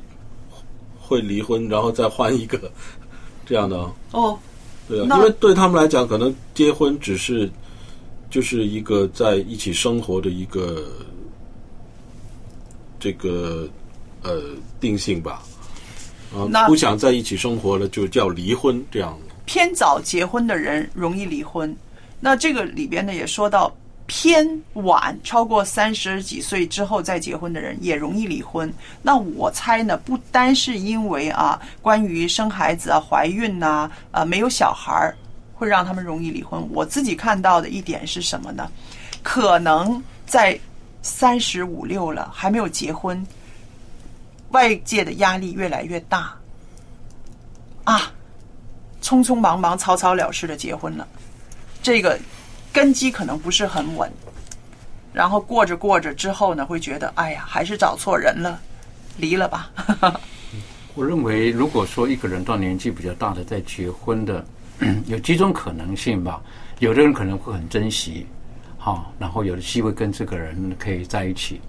[0.99, 2.69] 会离婚，然后再换一个
[3.47, 3.77] 这样的
[4.11, 4.37] 哦。
[4.89, 7.49] 对啊，因为对他们来讲，可能结婚只是
[8.29, 10.83] 就是一个在一起生活的一个
[12.99, 13.65] 这个
[14.21, 14.41] 呃
[14.81, 15.43] 定性吧。
[16.35, 19.17] 啊，不想在一起生活了，就叫离婚这样。
[19.45, 21.75] 偏早结婚的人容易离婚，
[22.19, 23.73] 那这个里边呢也说到。
[24.07, 28.71] 偏晚超过三十几岁之后再结婚的人也容易离婚。
[29.01, 35.17] 那我猜呢，不单是因为啊，关于生孩子啊、怀孕呐、啊没有小孩儿
[35.55, 36.63] 会让他们容易离婚。
[36.71, 38.69] 我自己看到的一点是什么呢？
[39.23, 40.55] 可能在
[41.01, 43.25] 三十五六了还没有结婚，
[44.55, 46.33] 外界的压力越来越大，
[47.83, 48.13] 啊，
[49.01, 51.05] 匆匆忙忙、草草了事的结婚了，
[51.83, 52.17] 这个。
[52.73, 54.11] 根基可能不是很稳，
[55.13, 58.59] 然后过着过着之后呢，会觉得哎呀，还是找错人了，
[59.15, 59.71] 离了吧。
[60.93, 64.45] 我认为，如果说一个人到年纪比较大的再结婚的，
[65.07, 66.41] 有几种可能性吧。
[66.79, 68.27] 有的人可能会很珍惜，
[68.77, 71.61] 好，然后有的机会跟这个人可以在一起，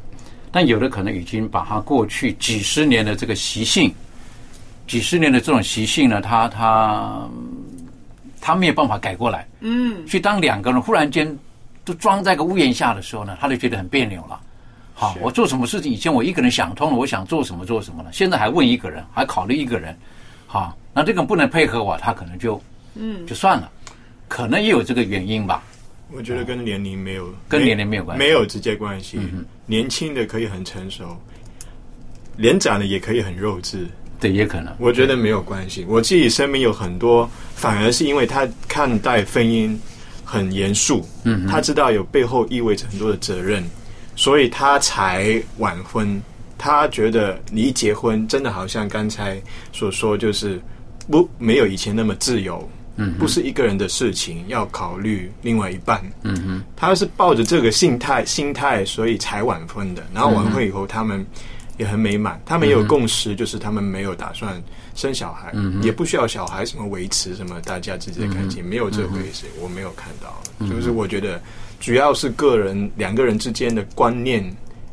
[0.56, 3.94] 但有的可能已经把他过去几十年的这个习性，
[4.86, 7.28] 几十年的这种习性呢，他他。
[8.40, 11.36] 他没有办法改过来，嗯，所以当两个人忽然间
[11.84, 14.40] 都装在个屋檐下的时候呢，他就觉得很别扭了。
[14.94, 19.94] 好，我做什么事情以前我一个人想通了，我想做什么做什么了，现在还问一个人，还考虑一个人，
[20.46, 22.62] 好，那这个不能配合我，他可能就
[22.94, 23.68] 嗯就算了，
[24.28, 25.60] 可能也有这个原因吧。
[26.12, 29.18] 我觉得跟年龄没有跟年龄没有关系，没有直接关系。
[29.66, 31.16] 年轻的可以很成熟，
[32.36, 33.86] 年长的也可以很幼稚。
[34.18, 34.74] 对，也可能。
[34.78, 35.84] 我觉得没有关系。
[35.88, 39.76] 我自己身边有很多，反而是因为他看待婚姻
[40.24, 43.62] 很严肃，嗯，他知道有背后意味着很多的责任，
[44.14, 46.22] 所以他才晚婚。
[46.56, 49.38] 他觉得你一结婚，真的好像刚才
[49.72, 50.58] 所说，就是
[51.10, 56.62] 不没有以前那么自由，嗯，不是一个人的事情，要考虑另外一半，嗯哼。
[56.74, 60.02] 他是抱着这个心态心态，所以才晚婚的。
[60.12, 61.24] 然后晚婚以后，他们。
[61.78, 64.58] 也很美满，他们也有共识，就是他们没有打算
[64.94, 70.40] 生小孩，也不需要小孩什么维持什么大家之间的感情，没有这回事，我没有看到。
[70.66, 71.38] 就是我觉得
[71.78, 74.42] 主要是个人两个人之间的观念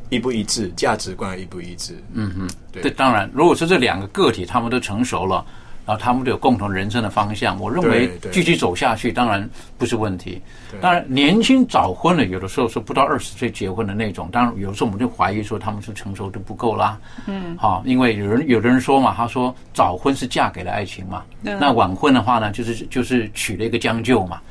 [0.10, 1.96] 一不一致，价值观一不一致。
[2.12, 5.46] 嗯哼，对，当然，如果说这两个个体他们都成熟了。
[5.86, 10.42] 然后他们都有共同人生的方向，我认为继续走下去当然不是问题。
[10.82, 16.98] 当然，年轻早婚的有的时候是不到二十岁结婚的那种，当然有时候我们就怀疑说他们是成熟度不够啦。
[17.28, 24.42] 嗯，好，因为有人有的人说嘛，他说早婚是嫁给了爱情嘛，那晚婚的话呢，就是就是娶了一个将就嘛，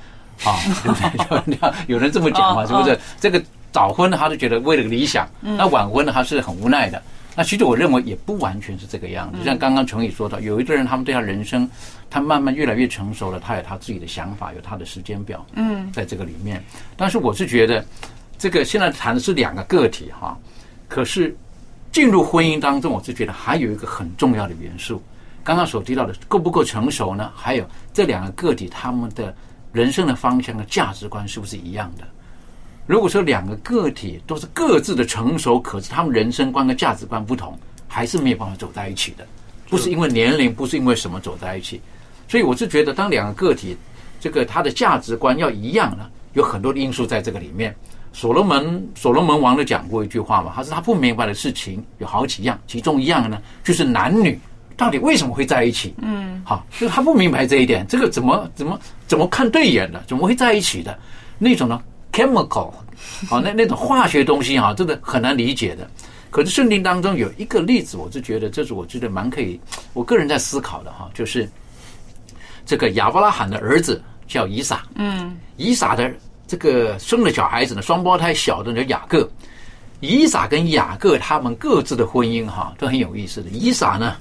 [0.45, 1.73] 啊，对不对？
[1.87, 2.99] 有人这么讲嘛，是不是？
[3.19, 3.43] 这个
[3.73, 7.03] 早婚他就觉得为了理想，那晚婚呢他是很无奈的。
[7.35, 11.69] 那其实我认为也不完全是这个样子，像刚刚程宇说到，有一个人他们对他人生，
[12.11, 16.63] 他慢慢越来越成熟了，他有他自己的想法，有他的时间表，嗯，在这个里面。
[16.97, 17.85] 但是我是觉得，
[18.37, 20.37] 这个现在谈的是两个个体哈，
[20.89, 21.35] 可是
[21.91, 25.03] 进入婚姻当中，我是觉得还有一个很重要的元素，
[25.43, 27.33] 刚刚所提到的够不够成熟呢？
[27.35, 29.35] 还有这两个个体他们的
[29.73, 32.05] 人生的方向和价值观是不是一样的？
[32.87, 39.27] 如果说两个个体都是各自的成熟，可是他们人生观跟价值观不同，还是没有办法走在一起的。
[39.69, 41.81] 不是因为年龄，不是因为什么走在一起。
[42.29, 43.77] 所以我是觉得，当两个个体
[44.21, 47.75] 这个他的价值观要一样呢，有很多的因素在这个里面。
[48.13, 54.39] 所罗门所罗门王都讲过一句话嘛，他说他不明白的事情有好几样，其中一样呢就是男女
[54.77, 55.95] 到底为什么会在一起。
[56.03, 60.99] 嗯，好，就是他不明白这一点，这个怎么怎么怎么看对眼的，怎么会在一起的
[61.39, 61.81] 那种呢
[62.13, 62.71] ？chemical，
[63.29, 65.91] 好，那那种化学东西哈，真的很难理解的。
[66.31, 69.61] 可是圣经当中有一个例子，我就觉得这是我觉得蛮可以，
[69.93, 71.49] 我个人在思考的哈，就是
[72.65, 76.11] 这个亚伯拉罕的儿子叫以撒，嗯，以撒的
[76.47, 79.29] 这个生了小孩子呢，双胞胎小的叫雅各。
[80.01, 83.49] 以撒跟雅各他们各自的婚姻哈都很有意思的。
[83.51, 84.17] 以撒呢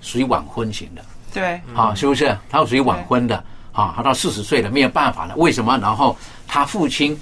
[0.00, 2.36] 属于晚婚型的，对，啊，是不是？
[2.48, 3.42] 他属于晚婚的，
[3.76, 5.76] 啊，他到四十岁了没有办法了，为什么？
[5.76, 7.14] 然后他父亲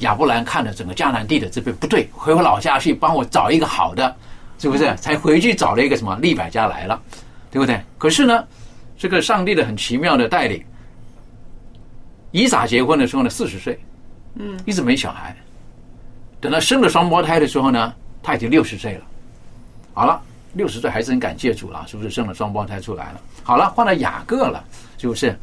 [0.00, 4.14] 亚伯兰看了整个迦南地的这边不对，回我老家去帮我找一个好的，
[4.58, 4.94] 是不是？
[4.96, 7.00] 才回去找了一个什么利百家来了，
[7.50, 7.82] 对不对？
[7.96, 8.44] 可是呢，
[8.98, 10.62] 这个上帝的很奇妙的带领，
[12.30, 13.80] 以撒结婚的时候呢，四十岁，
[14.34, 15.34] 嗯，一直没小孩，
[16.42, 19.04] 等到生了双胞胎的时候呢，他已经六十岁了。
[19.94, 20.20] 好了，
[20.52, 23.20] 六十岁还是很感谢主了，是不是生了双胞胎出来了？
[23.42, 24.62] 好了，换了雅各了，
[24.98, 25.34] 是不是？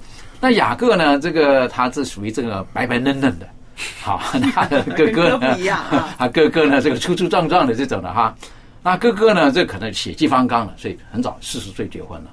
[0.41, 1.19] 那雅各呢？
[1.19, 3.47] 这个他是属于这个白白嫩嫩的，
[4.01, 4.21] 好，
[4.53, 5.57] 他的哥哥呢
[6.17, 8.35] 他哥哥呢这个粗粗壮壮的这种的哈。
[8.81, 12.31] 那哥哥呢，这可能血气方刚了，所以很早四十岁结婚了，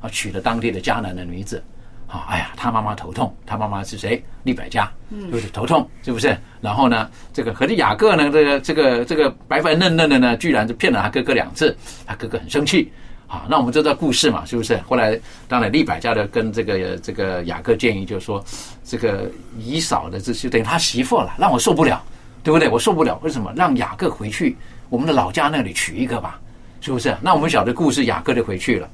[0.00, 1.62] 啊，娶了当地的迦南的女子。
[2.06, 4.22] 啊，哎呀，他妈妈头痛，他妈妈是谁？
[4.44, 4.90] 利百加，
[5.30, 6.34] 就是头痛，是不是？
[6.60, 12.90] 然后呢，这个可是雅各呢，这个这个这个白白嫩嫩的呢，居然就骗了他哥哥两次，他哥哥很生气。
[13.30, 14.78] 好，那我们知道故事嘛，是不是？
[14.88, 18.42] 后来当然利百加的跟这个这个雅各建议，就是说
[18.82, 22.02] 这个姨嫂的这些等于他媳妇了，让我受不了，
[22.42, 22.66] 对不对？
[22.66, 23.52] 我受不了，为什么？
[23.54, 24.56] 让雅各回去
[24.88, 26.40] 我们的老家那里娶一个吧，
[26.80, 27.14] 是不是？
[27.20, 28.88] 那我们晓得故事，雅各就回去了。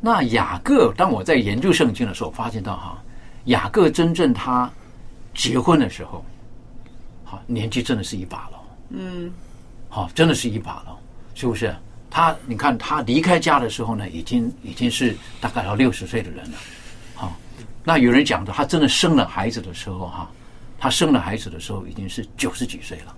[0.00, 3.00] 那雅各，当我在研究圣经的时候，发现到哈，
[3.44, 4.68] 雅各真正他
[5.34, 6.24] 结婚的时候，
[7.22, 9.32] 好年纪真的是一把了，嗯，
[9.88, 10.98] 好，真的是一把了，
[11.36, 11.72] 是不是？
[12.16, 16.56] 他你看他离开家的时候呢，已经已经是大概要六十岁的人了，
[17.14, 17.36] 好，
[17.84, 20.30] 那有人讲的，他真的生了孩子的时候哈，
[20.78, 23.14] 他生了孩子的时候已经是九十几岁了，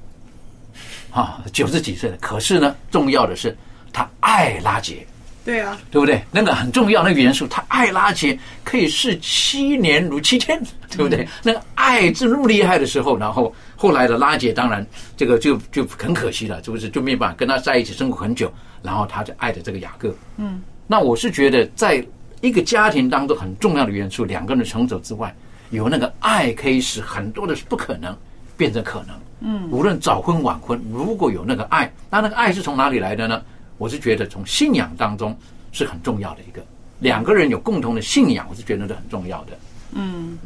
[1.12, 2.16] 啊，九十几岁了。
[2.16, 3.56] 可是呢，重要的是
[3.92, 5.06] 他爱拉杰。
[5.44, 6.20] 对啊，对不对？
[6.32, 11.26] 那个很重要，那个元素，他爱拉杰可以是七年如七天，对不对？
[11.44, 14.84] 那个爱是那么厉害的时候，然后后来的拉杰，当然
[15.16, 16.88] 这个就就很可惜了，是不是？
[16.90, 20.14] 就没办法跟他在一起生活很久，然后他就爱着这个雅各。
[20.36, 22.04] 嗯，那我是觉得，在
[22.40, 25.34] 一个家庭当中很重要的元素，两个人成熟之外，
[25.70, 28.16] 有那个爱可以使很多的不可能
[28.56, 29.16] 变成可能。
[29.40, 33.42] 嗯，无论早婚晚婚，如果有那个爱，那那个爱是从哪里来的呢？
[33.76, 35.36] 我是觉得从信仰当中
[35.70, 36.60] 是很重要的一个，
[36.98, 39.52] 两个人有共同的信仰，我是觉得是很重要的。
[39.92, 40.36] 嗯，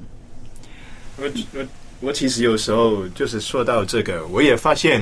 [1.16, 1.66] 我我
[2.00, 5.00] 我其实有时候就是说到这个，我也发现，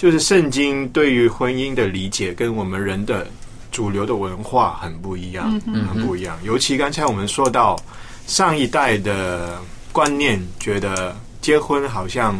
[0.00, 3.26] 就是圣经对于婚姻的理解跟我们人的
[3.70, 6.38] 主流的文化很不一样，嗯很不一样。
[6.42, 7.78] 尤其刚才我们说到
[8.26, 9.60] 上一代的
[9.92, 12.34] 观念，觉得结婚好像，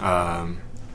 [0.00, 0.46] 呃，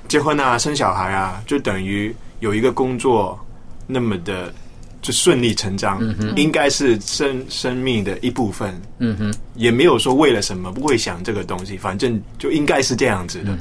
[0.08, 3.38] 结婚啊，生小孩啊，就等于有一个工作
[3.86, 4.54] 那么的
[5.02, 6.00] 就顺理成章，
[6.38, 8.74] 应该是生生命的一部分。
[9.00, 13.58] 嗯哼，也没有说为了什么，不会想这个东西，反正就应该是这样子的。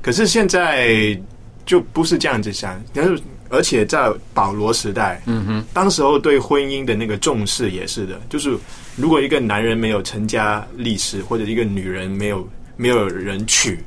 [0.00, 1.20] 可是现在
[1.66, 8.56] 就不是这样子想，但是而且在保罗时代，嗯哼，当时候对婚姻的那个重视也是的，就是
[8.96, 13.78] 如果一个男人没有成家立室，或者一个女人没有没有人娶，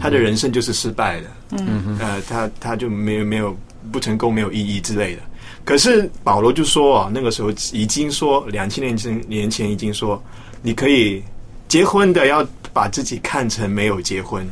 [0.00, 1.26] 他的人生就是失败的。
[1.52, 1.82] 嗯。
[1.84, 3.56] 哼，呃，他他就没有没有
[3.90, 5.22] 不成功，没有意义之类的。
[5.64, 10.22] 可是保罗就说啊，那个时候已经说两千年前年前已经说，
[10.62, 11.22] 你可以
[11.66, 14.48] 结婚的要把自己看成没有结婚，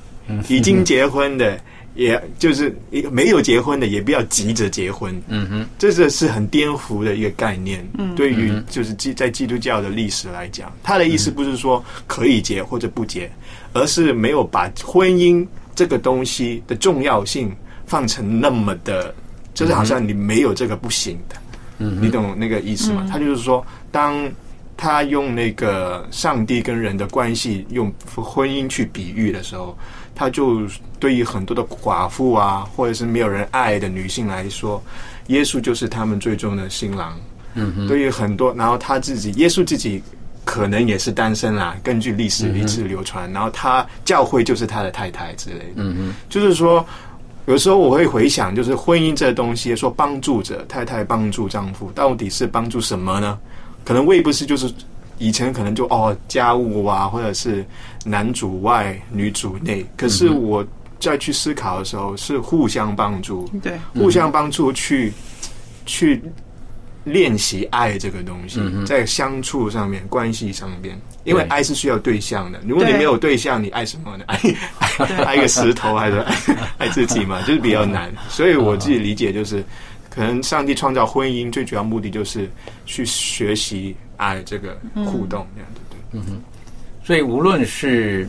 [0.48, 1.60] 已经结婚的，
[1.94, 2.74] 也就是
[3.10, 5.14] 没有结婚的，也不要急着结婚。
[5.28, 7.86] 嗯哼，这个是很颠覆的一个概念。
[7.98, 13.30] 嗯对于嗯就是基在基督教的历史来讲，他的意思不是说可以结或者不结，
[13.72, 17.54] 而是没有把婚姻这个东西的重要性
[17.86, 19.14] 放成那么的，
[19.52, 21.36] 就是好像你没有这个不行的。
[21.78, 23.02] 嗯你懂那个意思吗？
[23.04, 24.30] 嗯他就是说，当
[24.76, 29.76] 他用那个上帝跟人的关系用婚姻去比喻的时候，
[30.14, 30.62] 他就
[30.98, 34.82] 对于很多的寡妇啊，或者是没有人爱的女性来说，
[35.26, 37.18] 耶稣就是他们最终的新郎。
[37.54, 40.02] 嗯哼，对于很多，然后他自己，耶稣自己
[40.44, 45.74] 可能也是单身啦，根据历史一直流传，然后他教会就是他的太太之类的。
[45.76, 46.84] 嗯哼，就是说，
[47.46, 53.38] 有时候我会回想，就是婚姻这东西，说帮助者太太帮助丈夫，到底是帮助什么呢？
[53.84, 54.72] 可能未不是就是
[55.18, 57.64] 以前可能就哦家务啊，或者是
[58.04, 60.64] 男主外女主内，可是我
[61.00, 65.12] 再去思考的时候，是互相帮助，对，互相帮助去
[65.86, 66.22] 去
[67.04, 72.60] 练习爱这个东西，嗯在相处上面、关系上面，因为爱是需要对象的。
[72.66, 74.24] 如果你没有对象，你爱什么呢？
[74.26, 74.38] 爱
[75.24, 76.34] 爱一个石头，还是爱
[76.86, 77.40] 爱自己嘛？
[77.48, 78.10] 就是比较难。
[78.28, 79.62] 所以我自己理解就是，
[80.08, 82.50] 可能上帝创造婚姻最主要目的就是
[82.86, 85.80] 去学习爱这个互动这样子。
[85.90, 86.20] 对，
[87.04, 88.26] 所以无论是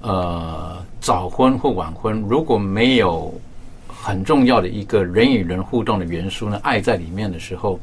[0.00, 3.34] 呃早婚或晚婚，如果没有
[3.88, 7.80] 很重要的一个人与人互动的元素呢，爱在里面的时候，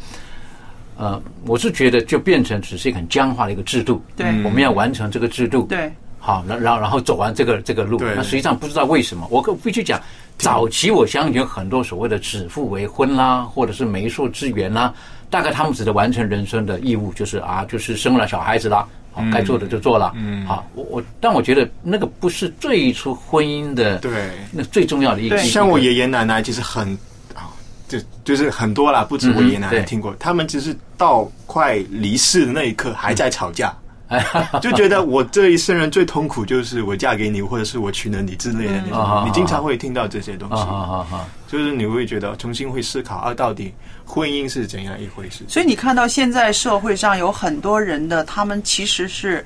[0.98, 4.02] 呃，我是觉得就变成只是一个很僵化的一个制度。
[4.16, 4.26] 对。
[4.44, 5.64] 我们要完成这个制度。
[5.64, 8.16] 对，好，然然后然后走完这个这个路，对。
[8.16, 10.00] 那实际上不知道为什么，我可必须讲，
[10.38, 14.94] 早期我相信有很多所谓的指腹为婚啦，或者是媒妁之言啦，
[15.30, 24.32] 大概他们只是完成人生的义务，就是啊，就是生了小孩子啦，好，该做的就做了，嗯好，我我，但我觉得那个不是最初婚姻的对。
[24.52, 26.88] 那最重要的一个，像我爷爷奶奶其实很
[27.36, 27.52] 啊，
[27.88, 33.76] 就就是很多啦，不止我爷爷奶奶听过，他们只是到快离世的那一刻还在吵架。
[34.12, 34.24] 哎，
[34.62, 39.00] 就觉得我这一生人最痛苦就是我嫁给你，或者是我娶了你之类的那种。
[39.00, 40.64] 嗯你经常会听到这些东西，
[41.48, 43.74] 就是你会觉得重新会思考啊，到底
[44.06, 45.46] 婚姻是怎样一回事？
[45.48, 49.46] 所以你看到现在社会上有很多人的，他们其实是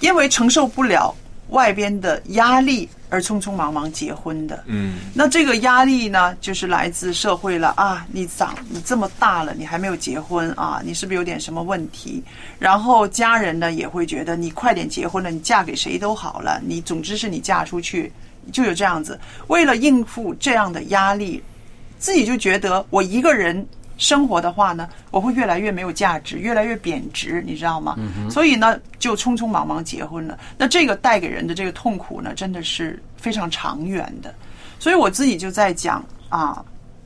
[0.00, 1.14] 因为承受不了
[1.52, 4.64] 外边的压力而匆匆忙忙结婚的。
[4.66, 8.06] 嗯，那这个压力呢，就是来自社会了啊！
[8.10, 10.80] 你长你这么大了，你还没有结婚啊？
[10.84, 12.22] 你是不是有点什么问题？
[12.58, 18.10] 然后家人呢也会觉得你快点结婚了，你嫁给谁都好了，你总之是你嫁出去
[18.50, 19.20] 就有这样子。
[19.48, 21.42] 为了应付这样的压力，
[21.98, 23.64] 自己就觉得我一个人
[24.02, 27.96] 生活的话呢，我会越来越没有价值，越来越贬值，你知道吗？
[28.28, 30.36] 所以呢，就匆匆忙忙结婚了。
[30.58, 34.34] 那这个带给人的这个痛苦呢，真的是非常长远的。
[34.80, 36.64] 所以我自己就在讲啊，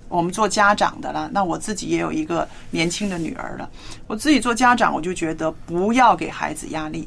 [0.08, 3.68] 我们做家长的了，那我自己也有一个年轻的女儿了。
[4.06, 7.06] 我自己做家长，我就觉得不要给孩子压力，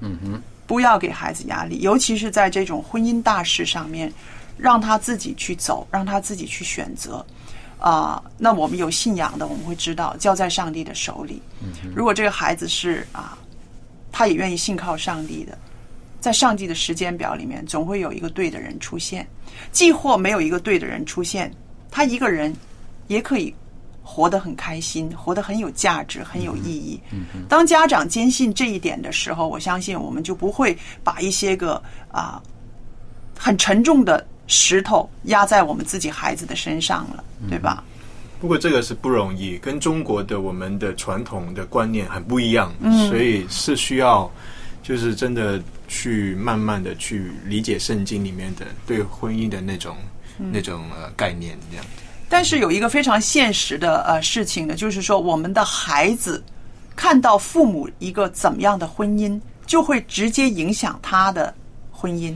[0.00, 4.12] 嗯哼，不要给孩子压力，尤其是在这种婚姻大事上面，
[4.58, 7.24] 让他自己去走，让他自己去选择。
[7.80, 11.40] 啊、那我们有信仰的，我们会知道交在上帝的手里。
[11.94, 13.36] 如果这个孩子是啊，
[14.12, 15.56] 他也愿意信靠上帝的，
[16.20, 19.26] 在上帝的时间表里面，总会有一个对的人出现。
[19.72, 21.50] 既或没有一个对的人出现，
[21.90, 22.54] 他一个人
[23.08, 23.54] 也可以
[24.02, 27.00] 活得很开心，活得很有价值，很有意义。
[27.48, 32.42] 当家长坚信这一点的时候，我相信我们就不会把一些个啊
[33.38, 37.82] 很沉重的石头压在我们自己孩子的身上了，对吧？
[38.40, 44.30] 不过这个是不容易，跟中国的我们的传统的观念很不一样，嗯所以是需要
[44.82, 49.96] 就是真的去慢慢的去理解圣经里面的对婚姻的那种、
[50.38, 52.02] 嗯那种呃概念这样子。
[52.28, 56.42] 但是有一个非常现实的呃事情呢，就是说我们的孩子
[56.96, 61.54] 看到父母一个怎么样的婚姻，就会直接影响他的
[61.92, 62.34] 婚姻，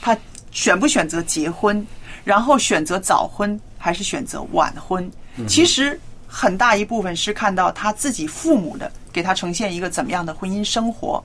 [0.00, 0.18] 他
[0.54, 1.86] 选不选择结婚，
[2.24, 5.10] 然后选择早婚还是选择晚婚，
[5.46, 11.22] 其实很大一部分是看到他自己父母的给他呈现一个怎么样的婚姻生活。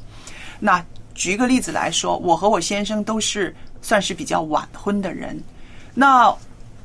[0.60, 5.42] 那举一个例子来说，我和我先生都是算是比较晚婚的人，
[5.94, 6.36] 那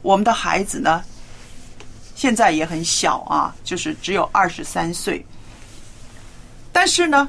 [0.02, 1.02] 我们的孩子呢，
[2.14, 5.24] 现在也很小啊，就是只有二十三岁。
[6.70, 7.26] 但是呢，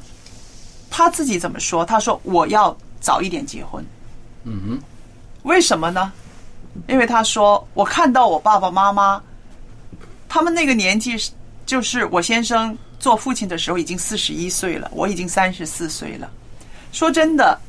[0.90, 1.86] 他自己怎么说？
[1.86, 3.84] 他说我要早一点结婚。
[4.44, 4.84] 嗯哼，
[5.46, 6.12] 为什么呢？
[6.88, 9.22] 因为他说我看到我爸爸妈妈，
[10.28, 11.32] 他们那个年纪是，
[11.68, 16.30] 就是我先生做父亲的时候已经四十一岁了，我已经三十四岁了。
[16.92, 17.60] 说真的，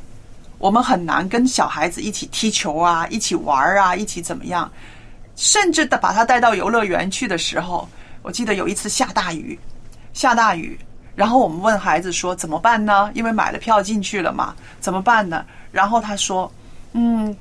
[0.57, 4.71] 我们很难跟小孩子一起踢球啊，一起玩啊，一起怎么样？
[5.37, 7.87] 甚至的把他带到游乐园去的时候，
[8.23, 9.59] 我记得有一次下大雨，
[10.15, 10.81] 下大雨，
[11.15, 13.11] 然后我们问孩子说怎么办呢？
[13.13, 15.45] 因为买了票进去了嘛，怎么办呢？
[15.71, 16.51] 然后他说，
[16.93, 17.37] 嗯，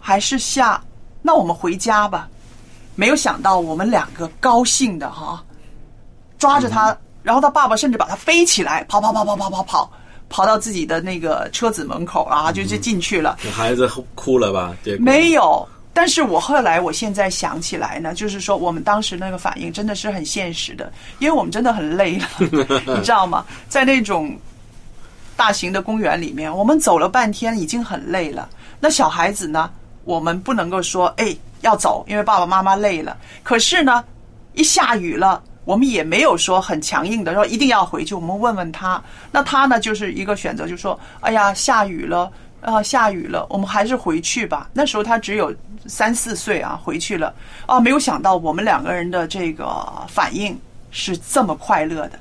[0.00, 0.82] 还是下，
[1.22, 2.28] 那我们回家吧。
[2.96, 5.42] 没有想到我们两个高兴的哈，
[6.38, 9.92] 抓着他，然后他爸爸甚至把他飞起来，跑跑跑跑跑跑跑，
[10.28, 13.38] 跑到自己的那个车子门口啊，就就进去了。
[13.52, 14.74] 孩子哭了吧？
[14.98, 23.46] 没有，但是我后来我现在想起来呢，就是说我们当时那个反应真的是很现实的，因为我们真的很累了， 你知道吗？
[23.68, 24.36] 在那种
[25.36, 28.46] 大型的公园里面，我们走了半天，已经很累了。
[28.78, 29.70] 那小孩子呢，
[30.10, 33.16] 我们不能够说哎要走，因为爸爸妈妈累了。
[33.42, 34.04] 可是呢，
[34.54, 35.42] 一下雨了。
[35.66, 39.00] 我们也没有说很强硬的说一定要回去，我们问问他，
[39.30, 44.68] 那他呢就是一个选择，就说哎呀下雨了啊下雨了，我们还是回去吧。
[44.72, 45.54] 那时候他只有
[45.86, 47.32] 三四岁啊，回去了
[47.66, 50.58] 啊，没有想到我们两个人的这个反应
[50.90, 52.18] 是这么快乐的，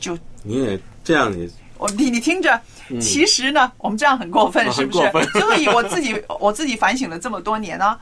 [0.00, 2.60] 就你也这样你我你你听着，
[3.00, 5.10] 其实呢我们这样很过分是不是？
[5.40, 7.98] 所 以我自己 我自己反省了这么多年啊，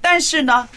[0.00, 0.68] 但是呢。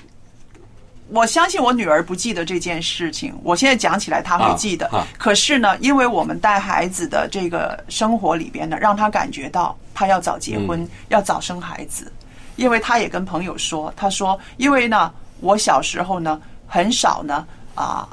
[1.10, 4.90] 我相信我女儿不记得这件事情，我现在讲起来她会记得。
[5.20, 12.12] 可是呢，因为我们带孩子的这个生活里边呢，让她感觉到她要早结婚，要早生孩子。
[12.56, 17.46] 因为她也跟朋友说，她说，因为呢，我小时候呢，很少呢
[17.76, 18.10] 啊，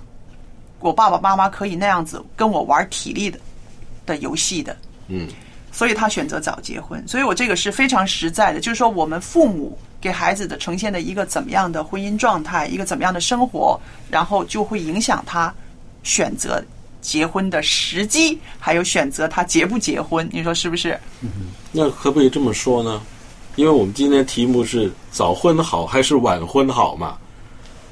[0.78, 3.40] 我爸爸妈妈可以那样子跟我玩体力的
[4.04, 4.76] 的游戏的。
[5.08, 5.28] 嗯，
[5.70, 7.02] 所以他选择早结婚。
[7.06, 9.78] 所以我这个是非常实在的，就是说我们父母。
[10.02, 13.80] 给孩子的呈现的一个怎么样的婚姻状态，一个怎么样的生活，
[14.10, 15.54] 然后就会影响他
[16.02, 16.60] 选择
[17.00, 20.98] 结婚的时机，还有选择他结不结婚，你说是不是？
[21.70, 23.00] 那可不可以这么说呢？
[23.54, 27.16] 因为我们今天题目是早婚好还是晚婚好嘛？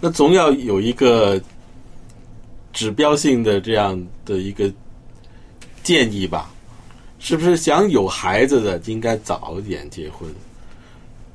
[0.00, 1.40] 那总要有一个
[2.72, 4.68] 指标性的这样的一个
[5.84, 6.50] 建议吧？
[7.20, 10.28] 是不是想有孩子的应该早一点结婚？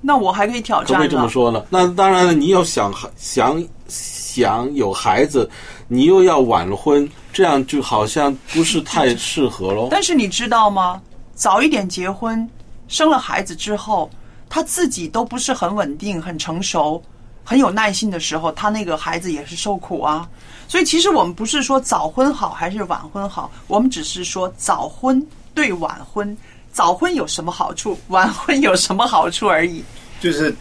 [0.01, 0.87] 那我还可以挑战。
[0.87, 1.65] 可不可以这么说呢？
[1.69, 5.49] 那当然了，你要想想想有孩子，
[5.87, 9.87] 你又要晚婚，这样就好像不是太适合喽。
[9.89, 11.01] 但是你知道吗？
[11.33, 12.47] 早一点结婚，
[12.87, 14.09] 生了孩子之后，
[14.49, 17.01] 他自己都不是很稳定、很成熟、
[17.43, 20.27] 很有耐心的时候，他那个孩子也是受苦啊。
[20.67, 25.25] 所以其实我们不是说早婚好还是晚婚好，我们只是说早婚
[25.55, 26.37] 对晚婚。
[26.71, 27.97] 早婚有什么好处？
[28.09, 29.81] 晚婚有什么好处而已。
[30.19, 30.53] 就是，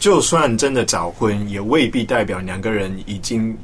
[0.00, 3.56] 就算真的早婚，也未必代表两个人已经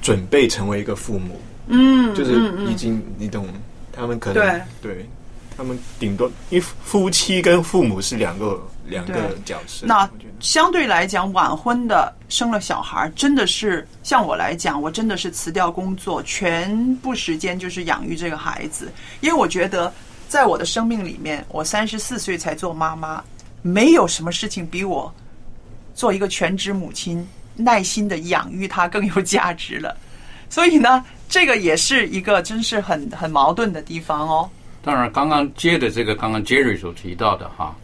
[0.00, 1.40] 准备成为一个父母。
[1.68, 2.32] 嗯，就是
[2.66, 3.46] 已经，你懂？
[3.92, 5.08] 他们可能对，
[5.56, 9.86] 他们顶多因为夫妻跟父母是两个两个角色。
[9.86, 10.08] 那
[10.40, 19.92] 相对来讲，晚婚的生了小孩，真的是像我来讲，我真的是辞掉工作，全部时间就是养育这个孩子，因为我觉得。
[20.26, 23.22] 在我的生命里面，我三十四岁才做妈妈，
[23.62, 25.14] 没有什么事情比我
[25.94, 27.24] 做一个全职母亲
[27.54, 29.96] 耐心的养育他更有价值了。
[30.50, 34.50] 所以呢，这个也是一个真是很很矛盾的地方哦。
[34.84, 37.74] 当然，刚刚接的这个，刚刚 Jerry 所提到的哈，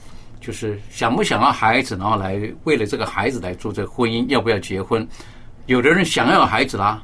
[0.40, 5.06] 就是想不想要孩子，然后来为了这个孩子来做这个婚姻，要不要结婚？
[5.66, 7.02] 有的人想要孩子啦。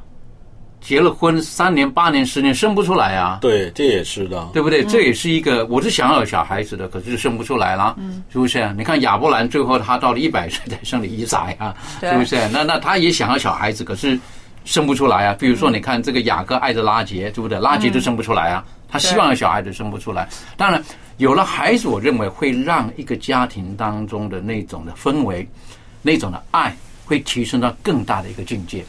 [0.78, 3.38] 结了婚三年八年十年生不出来啊？
[3.40, 4.84] 对，这也是的，对不对？
[4.84, 7.96] 这也是一个，我是想要有小孩子的，可是生不出来了，
[8.28, 8.72] 是不是？
[8.76, 12.36] 你看亚伯兰最后他到了一百岁 才生了伊撒呀，是不是？
[12.52, 14.16] 那那他也想要小孩子，可是
[14.64, 15.34] 生不出来啊。
[15.36, 17.58] 比如说，你看这个雅各爱着拉杰，对不对？
[17.58, 20.28] 拉杰都生不出来啊，他希望有小孩子生不出来。
[20.56, 20.82] 当然，
[21.16, 25.48] 有了孩子，我认为会让一个家庭当中的那种的氛围、
[26.02, 28.84] 那种的爱，会提升到更大的一个境界。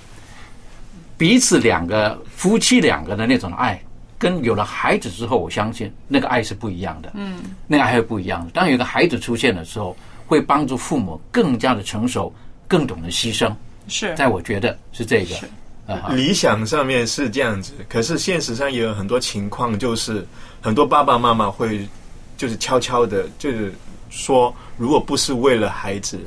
[1.17, 3.81] 彼此两个夫妻两个的那种爱，
[4.19, 7.11] 跟有了孩子之后，我相信那个爱是不一样的。
[7.15, 8.51] 嗯，那个爱是不一样的。
[8.51, 12.31] 当有一个孩子出现的时候，会帮助父母更加的成熟，
[12.67, 13.51] 更懂得牺牲。
[13.87, 15.35] 是，在我觉得是这个。
[16.09, 20.25] 理想上面是这样子，可是现实上也有很多情况，就是
[20.61, 21.87] 很多爸爸妈妈会
[22.37, 23.73] 就是悄悄的，就是
[24.09, 26.19] 说，如果不是为了孩子，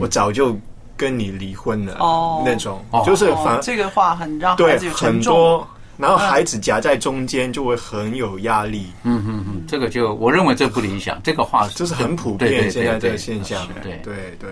[0.00, 0.58] 我早就。
[0.98, 5.64] 跟你离婚了哦，那种就是反这个话很让对很多，
[5.96, 8.88] 然后孩子夹在中间就会很有压力。
[9.04, 11.22] 嗯嗯嗯，这个就我认为这不理想。
[11.22, 13.64] 这个话就是很普遍现在这个现象。
[13.80, 14.50] 对对对。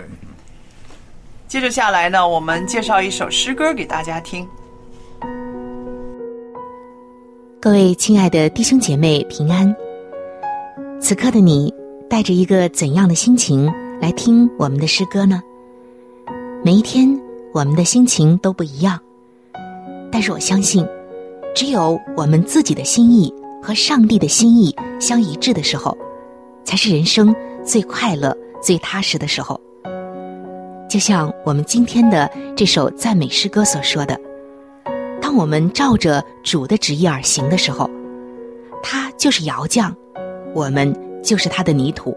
[1.47, 4.45] 接着下来呢，我们介绍一首诗歌给大家听。
[7.61, 9.73] 各位亲爱的弟兄姐妹平安。
[10.99, 11.73] 此刻的你
[12.09, 13.71] 带着一个怎样的心情
[14.01, 15.41] 来听我们的诗歌呢？
[16.65, 17.17] 每一天，
[17.53, 18.99] 我们的心情都不一样，
[20.11, 20.85] 但是我相信，
[21.55, 23.33] 只有我们自己的心意
[23.63, 25.97] 和上帝的心意相一致的时候，
[26.65, 27.33] 才是人生
[27.63, 29.57] 最快乐、最踏实的时候。
[30.89, 34.17] 就像我们今天的这首赞美诗歌所说的
[35.21, 37.89] ：“当我们照着主的旨意而行的时候，
[38.81, 39.93] 他就是窑匠，
[40.53, 42.15] 我们就是他的泥土，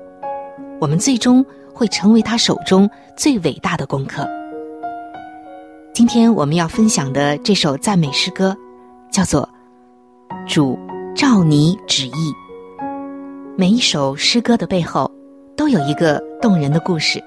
[0.80, 1.44] 我们最终
[1.74, 4.24] 会成为他手中最伟大的功课。”
[5.92, 8.56] 今天我们要分享的这首赞美诗歌，
[9.10, 9.46] 叫做
[10.46, 10.78] 《主
[11.16, 12.10] 照你旨意》。
[13.56, 15.10] 每一首诗歌的背后，
[15.56, 17.20] 都有一个动人的故事。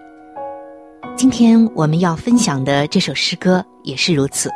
[1.16, 4.50] 今天我们要分享的这首诗歌也是如此。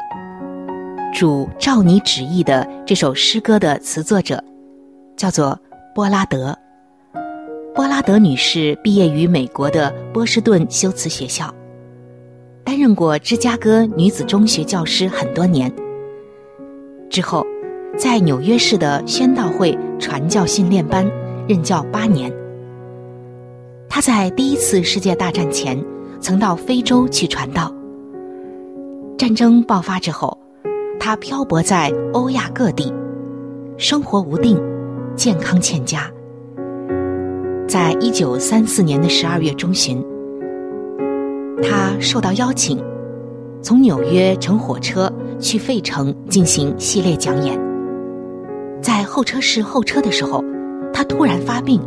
[1.13, 4.41] 主照你旨意的这首诗歌的词作者，
[5.15, 5.59] 叫做
[5.93, 6.57] 波拉德。
[7.75, 11.53] 波拉德女士毕业于美国的波士顿修辞学校。
[12.63, 15.71] 担任过芝加哥女子中学教师很多年，
[17.09, 17.45] 之后，
[17.97, 21.09] 在纽约市的宣道会传教训练班
[21.47, 22.33] 任教八年。
[23.89, 25.81] 他在第一次世界大战前
[26.19, 27.73] 曾到非洲去传道。
[29.17, 30.37] 战争爆发之后，
[30.99, 32.93] 他漂泊在欧亚各地，
[33.77, 34.59] 生活无定，
[35.15, 36.09] 健康欠佳。
[37.67, 40.03] 在一九三四年的十二月中旬。
[41.63, 42.79] 他受到邀请，
[43.63, 47.59] 从纽约乘火车去费城进行系列讲演。
[48.79, 50.43] 在候车室候车的时候，
[50.93, 51.81] 他突然发病，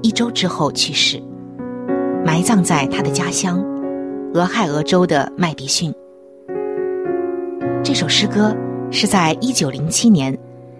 [0.00, 1.22] 一周之后去世，
[2.24, 3.64] 埋葬在他的家乡
[4.34, 5.92] 俄亥俄州的麦迪逊。
[7.82, 8.54] 这首诗歌
[8.90, 10.36] 是在一九零七年，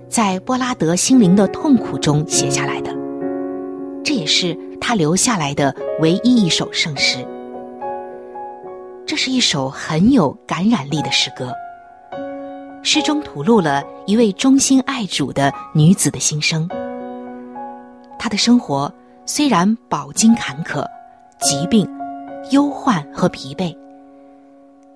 [0.09, 2.95] 在波拉德心灵的痛苦中写下来的，
[4.05, 7.25] 这也是他留下来的唯一一首圣诗。
[9.07, 11.53] 这是一首很有感染力的诗歌。
[12.83, 16.69] 诗中吐露了一位忠心爱主的女子的心声。
[18.19, 18.93] 她的生活
[19.25, 20.85] 虽然饱经坎坷、
[21.41, 21.89] 疾病、
[22.51, 23.77] 忧患和疲惫，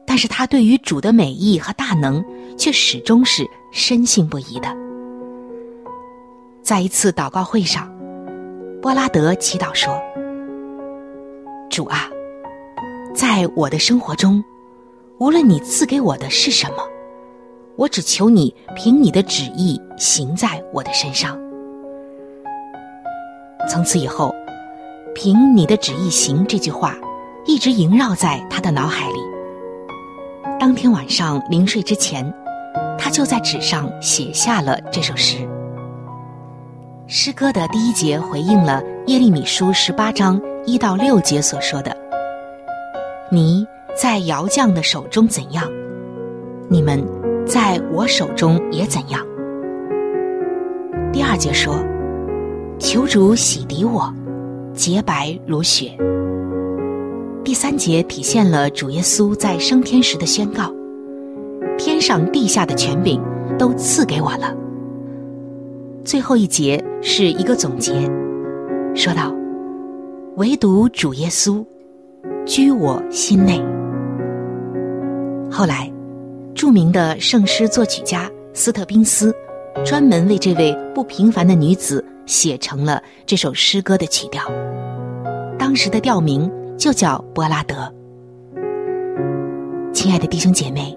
[0.05, 2.25] 但是他对于主的美意和大能
[2.59, 4.69] 却始终是深信不疑的。
[6.63, 7.93] 在一次祷告会上，
[8.81, 9.95] 波拉德祈祷说
[11.71, 12.09] ：“主啊。”
[13.15, 14.43] 在我的生活中，
[15.19, 16.77] 无论你赐给我的是什么，
[17.77, 21.39] 我只求你凭你的旨意行在我的身上。
[23.69, 24.35] 从此以后
[25.15, 26.97] ，“凭你的旨意行”这句话
[27.45, 29.19] 一直萦绕在他的脑海里。
[30.59, 32.33] 当天晚上临睡之前，
[32.99, 35.39] 他就在纸上写下了这首诗。
[37.09, 41.97] 诗歌的第一节回应了耶利米书十八章一到六节所说的。
[43.29, 45.65] 你在窑匠的手中怎样，
[46.69, 47.05] 你们
[47.45, 49.21] 在我手中也怎样。
[51.13, 51.75] 第二节说
[52.79, 54.15] ：“求主洗涤我，
[54.75, 55.91] 洁白如雪。”
[57.45, 60.73] 第三节体现了主耶稣在升天时的宣告
[61.77, 63.21] ：“天上地下的权柄
[63.59, 64.55] 都赐给我了。”
[66.05, 67.93] 最后一节是一个总结，
[68.95, 69.35] 说道
[70.37, 71.65] ：“唯独主耶稣。”
[72.45, 73.63] 居我心内。
[75.49, 75.89] 后来，
[76.55, 79.33] 著名的圣诗作曲家斯特宾斯，
[79.85, 84.43] 专门为这位不平凡的女子写成了这首诗歌的曲调。
[85.59, 87.93] 当时的调名就叫波拉德。
[89.93, 90.97] 亲爱的弟兄姐妹，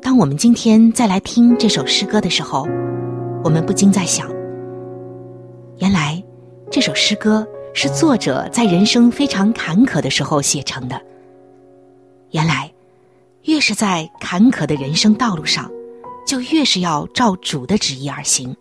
[0.00, 2.66] 当我们今天再来听这首诗歌的时候，
[3.44, 4.28] 我们不禁在想：
[5.78, 6.20] 原来
[6.70, 7.46] 这首诗歌。
[7.76, 11.02] 是作者在人生非常坎坷的时候写成的。
[12.30, 12.72] 原来，
[13.46, 15.68] 越是在坎坷的人生道路上，
[16.24, 18.56] 就越是要照主的旨意而行。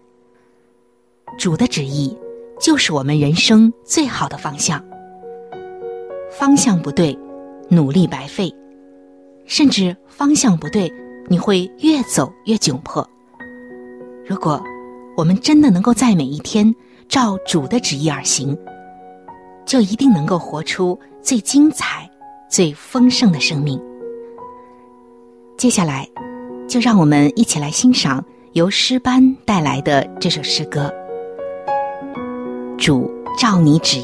[1.37, 2.15] 主的旨意，
[2.59, 4.83] 就是我们人生最好的方向。
[6.31, 7.17] 方向不对，
[7.69, 8.49] 努力白费；
[9.45, 10.91] 甚至方向不对，
[11.27, 13.07] 你会越走越窘迫。
[14.25, 14.61] 如果
[15.15, 16.73] 我们真的能够在每一天
[17.07, 18.57] 照主的旨意而行，
[19.65, 22.09] 就一定能够活出最精彩、
[22.49, 23.79] 最丰盛的生命。
[25.57, 26.07] 接下来，
[26.67, 28.23] 就让我们一起来欣赏
[28.53, 30.87] 由诗班带来的这首诗歌
[32.77, 33.09] 《主
[33.39, 34.03] 照你旨意》。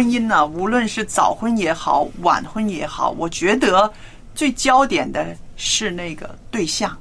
[0.00, 3.92] 婚姻呢，无论是早婚也好，晚婚也好，我觉得
[4.34, 6.96] 最焦点的是那个对象，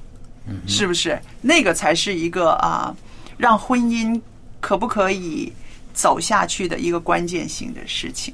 [0.67, 1.17] 是不是？
[1.41, 2.93] 那个才是一个啊，
[3.37, 4.19] 让婚姻
[4.59, 5.49] 可不可以
[5.93, 8.33] 走下去的一个关键性的事情。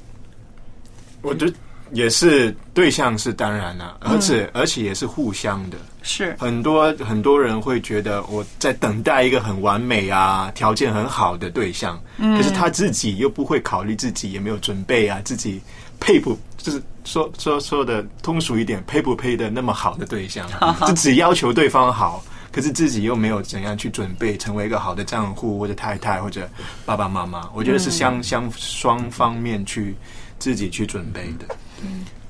[1.22, 1.54] 我觉得
[1.92, 5.76] 也是对象是当然了、而且、而且也是互相的。
[6.02, 15.60] 是很多很多人会觉得我在等待一个很完美啊、条件很好的对象，可是他自己又不会考虑自己也没有准备啊，自己
[15.98, 20.48] 配不就是说说说的通俗一点，配不配的那么好的对象，
[20.86, 22.22] 就只要求对方好。
[22.52, 26.48] 可是自己又没有怎样去准备成为一个好的丈夫或者太太或者
[26.86, 29.94] 爸爸妈妈，我觉得是相相双方面去
[30.38, 31.54] 自己去准备的。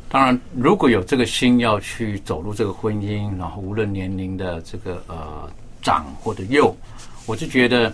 [0.08, 5.50] 当然，如果有这个心要去走入这个婚姻，然后无论年龄的这个呃
[5.82, 6.74] 长或者幼，
[7.26, 7.92] 我就觉得，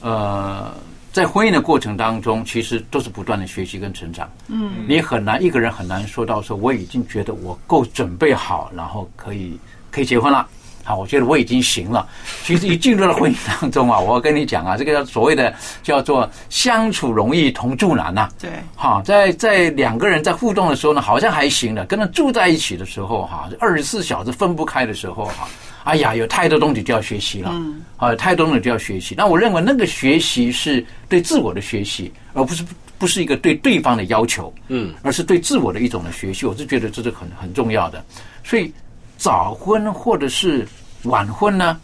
[0.00, 0.74] 呃，
[1.12, 4.28] 在婚姻的过程当中，其实都是不断的学习跟成长。
[4.48, 9.56] 嗯，你很难一个人很难说到说我已经觉得我够准备好，然后可以
[9.90, 10.46] 可以结婚了。
[10.86, 12.08] 好，我觉得我已经行了。
[12.44, 25.48] 其实一进入了婚姻当中啊， 我跟你讲啊，这个叫所谓的叫做相处容易同住难呐、对，哈，在在两个人在互动的时候呢，好像还行的，跟他住在一起的时候哈，二十四小时分不开的时候哈，
[25.82, 29.12] 哎呀，有太多东西就要学习了，嗯，啊，有太多东西就要学习。
[29.18, 32.64] 那我认为那个学习是对自我的学习，而不是
[32.96, 36.46] 不是一个对对方的要求，嗯，而是对自我的一种的学习。
[36.46, 38.04] 我是觉得这是很很重要的。
[38.44, 38.72] 所以
[39.16, 40.66] 早婚或者是
[41.04, 41.78] 晚婚呢，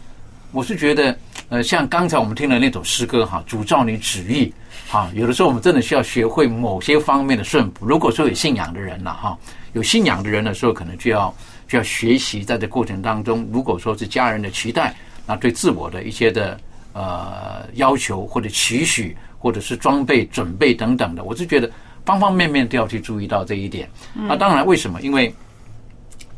[0.51, 1.17] 我是觉得，
[1.49, 4.53] 呃，像刚才我们听的那首诗歌哈，主照你旨意，
[4.87, 7.85] 哈，有的时候我们真的需要学会某些方面的顺服。
[7.85, 9.37] 如果说有信仰的人了哈，
[9.73, 11.33] 有信仰的人的时候，可能就要
[11.67, 16.59] 就要学习在这过程当中，如果说是家人的期待，那对自我的一些的
[16.93, 21.69] 呃要求或者期许，或者是装备准备等等的，我是觉得
[22.05, 23.89] 方方面面都要去注意到这一点。
[24.13, 25.01] 那当然，为什么？
[25.01, 25.33] 因为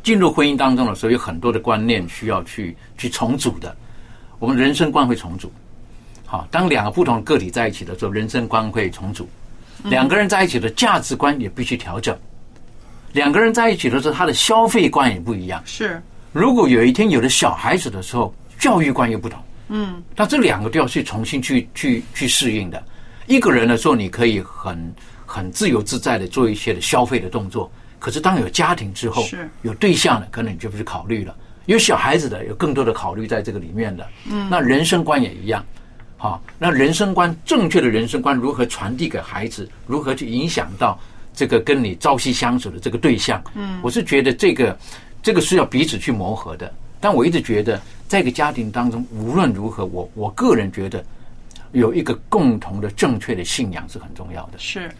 [0.05, 3.75] 进入婚姻当中的时候，有很多的观念需要去去重组的。
[4.37, 5.51] 我们人生观会重组。
[6.27, 9.27] 好，当两个不同个体在一起的时候，人生观会重组。
[9.85, 12.15] 两个人在一起的价值观也必须调整。
[13.13, 15.59] 两个人在一起的时候，他的消费观也不一样。
[15.65, 15.99] 是
[16.31, 19.39] 如果有一天有了小孩子的时候，教育观又不同。
[19.69, 22.83] 嗯，那这两个都要去重新去去去适应的。
[23.25, 24.93] 一个人的时候，你可以很
[25.25, 27.71] 很自由自在的做一些的消费的动作。
[28.05, 31.35] 可是当有家庭之后，是有对象了，可能你就不去考虑了。
[31.65, 34.07] 有小孩子的，有更多的考虑在这个里面的。
[34.29, 35.65] 嗯，那人生观也一样。
[36.15, 39.67] 好，那人生观正确的人生观如何传递给孩子？
[39.87, 40.99] 如何去影响到
[41.33, 43.43] 这个跟你朝夕相处的这个对象？
[43.55, 44.77] 嗯，我是觉得这个
[45.23, 46.71] 这个是要彼此去磨合的。
[47.01, 51.03] 但我一直觉得，在一个家庭当中，无论如何，我我个人觉得
[51.71, 54.59] 有一个共同的正确的信仰是很重要的。
[54.59, 54.91] 是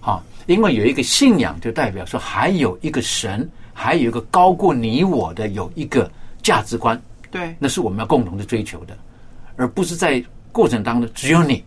[0.00, 6.10] 好，因为有一个信仰，就代表说还有一个神，还有一个高过你我的有一个
[6.42, 8.96] 价值观，对，那是我们要共同的追求的，
[9.56, 10.22] 而不是在
[10.52, 11.62] 过程当中只有你，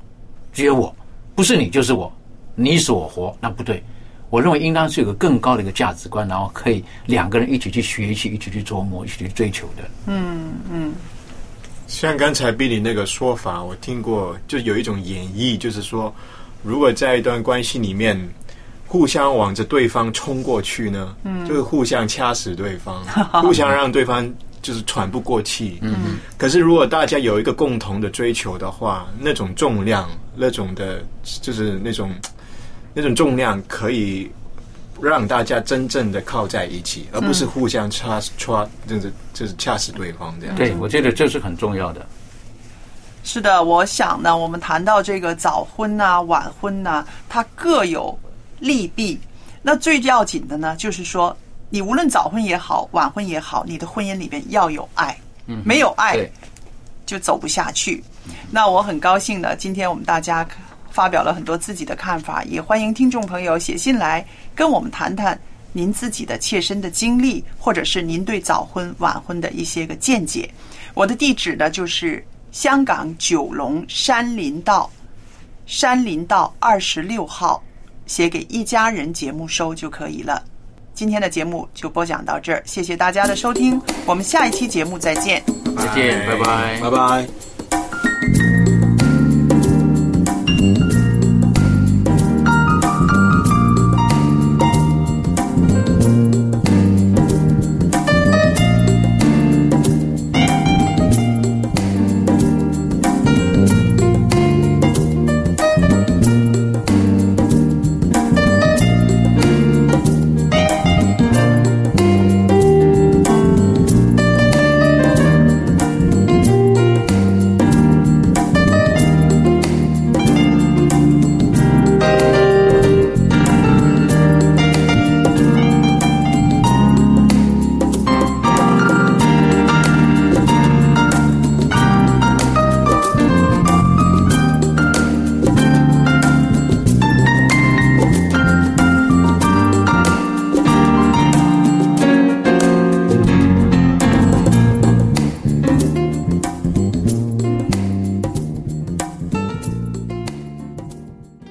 [0.54, 0.96] 只有我，
[1.36, 2.12] 不是你就是我，
[2.56, 3.84] 你死我活，那不对。
[4.30, 9.84] 我认为应当是有个更高的一个价值观，然后可以两个人一起去学习，一起去琢磨，一起去追求的。
[10.06, 10.94] 嗯嗯，
[11.86, 16.16] 像刚才 Billy 那个说法，我听过，就有一种演绎，就是说，
[16.64, 18.20] 如果在一段关系里面，
[18.88, 23.04] 互相往着对方冲过去呢，嗯，就是互相掐死对方，
[23.42, 24.30] 互相让对方
[24.62, 25.80] 就是喘不过气。
[25.82, 32.12] 嗯，可是如果大家有一个共同的追求的话，那种重量，那种的，就是那种
[32.94, 34.30] 那种重量，可以
[35.02, 40.56] 让大家真正的靠在一起，而不是互相掐掐，就是就是掐死对方这样。
[40.56, 42.06] 对，我觉得这是很重要的。
[43.24, 48.18] 是的，我想呢，我们谈到这个早婚呐、晚婚呐、它各有
[48.60, 49.20] 利弊。
[49.62, 51.36] 那最要紧的呢，就是说，
[51.70, 55.16] 你无论早婚也好，晚婚也好，你的婚姻里边要有爱，
[55.46, 56.18] 嗯，没有爱
[57.06, 58.04] 就走不下去。
[58.50, 60.46] 那我很高兴呢，今天我们大家
[60.90, 65.40] 发表了很多自己的看法，也欢迎听众朋友写信来跟我们谈谈
[65.72, 70.50] 您自己的切身的经历，或者是您对早婚晚婚的一些个见解。
[70.96, 74.90] 我的地址呢就是香港九龙山林道
[75.66, 77.64] 山林道二十六号，
[78.06, 80.44] 写给一家人节目收就可以了。
[80.94, 85.42] 今天的节目就播讲到这儿，谢谢大家的收听，我们下一期节目再见。
[85.78, 88.81] 再见，拜拜，拜拜。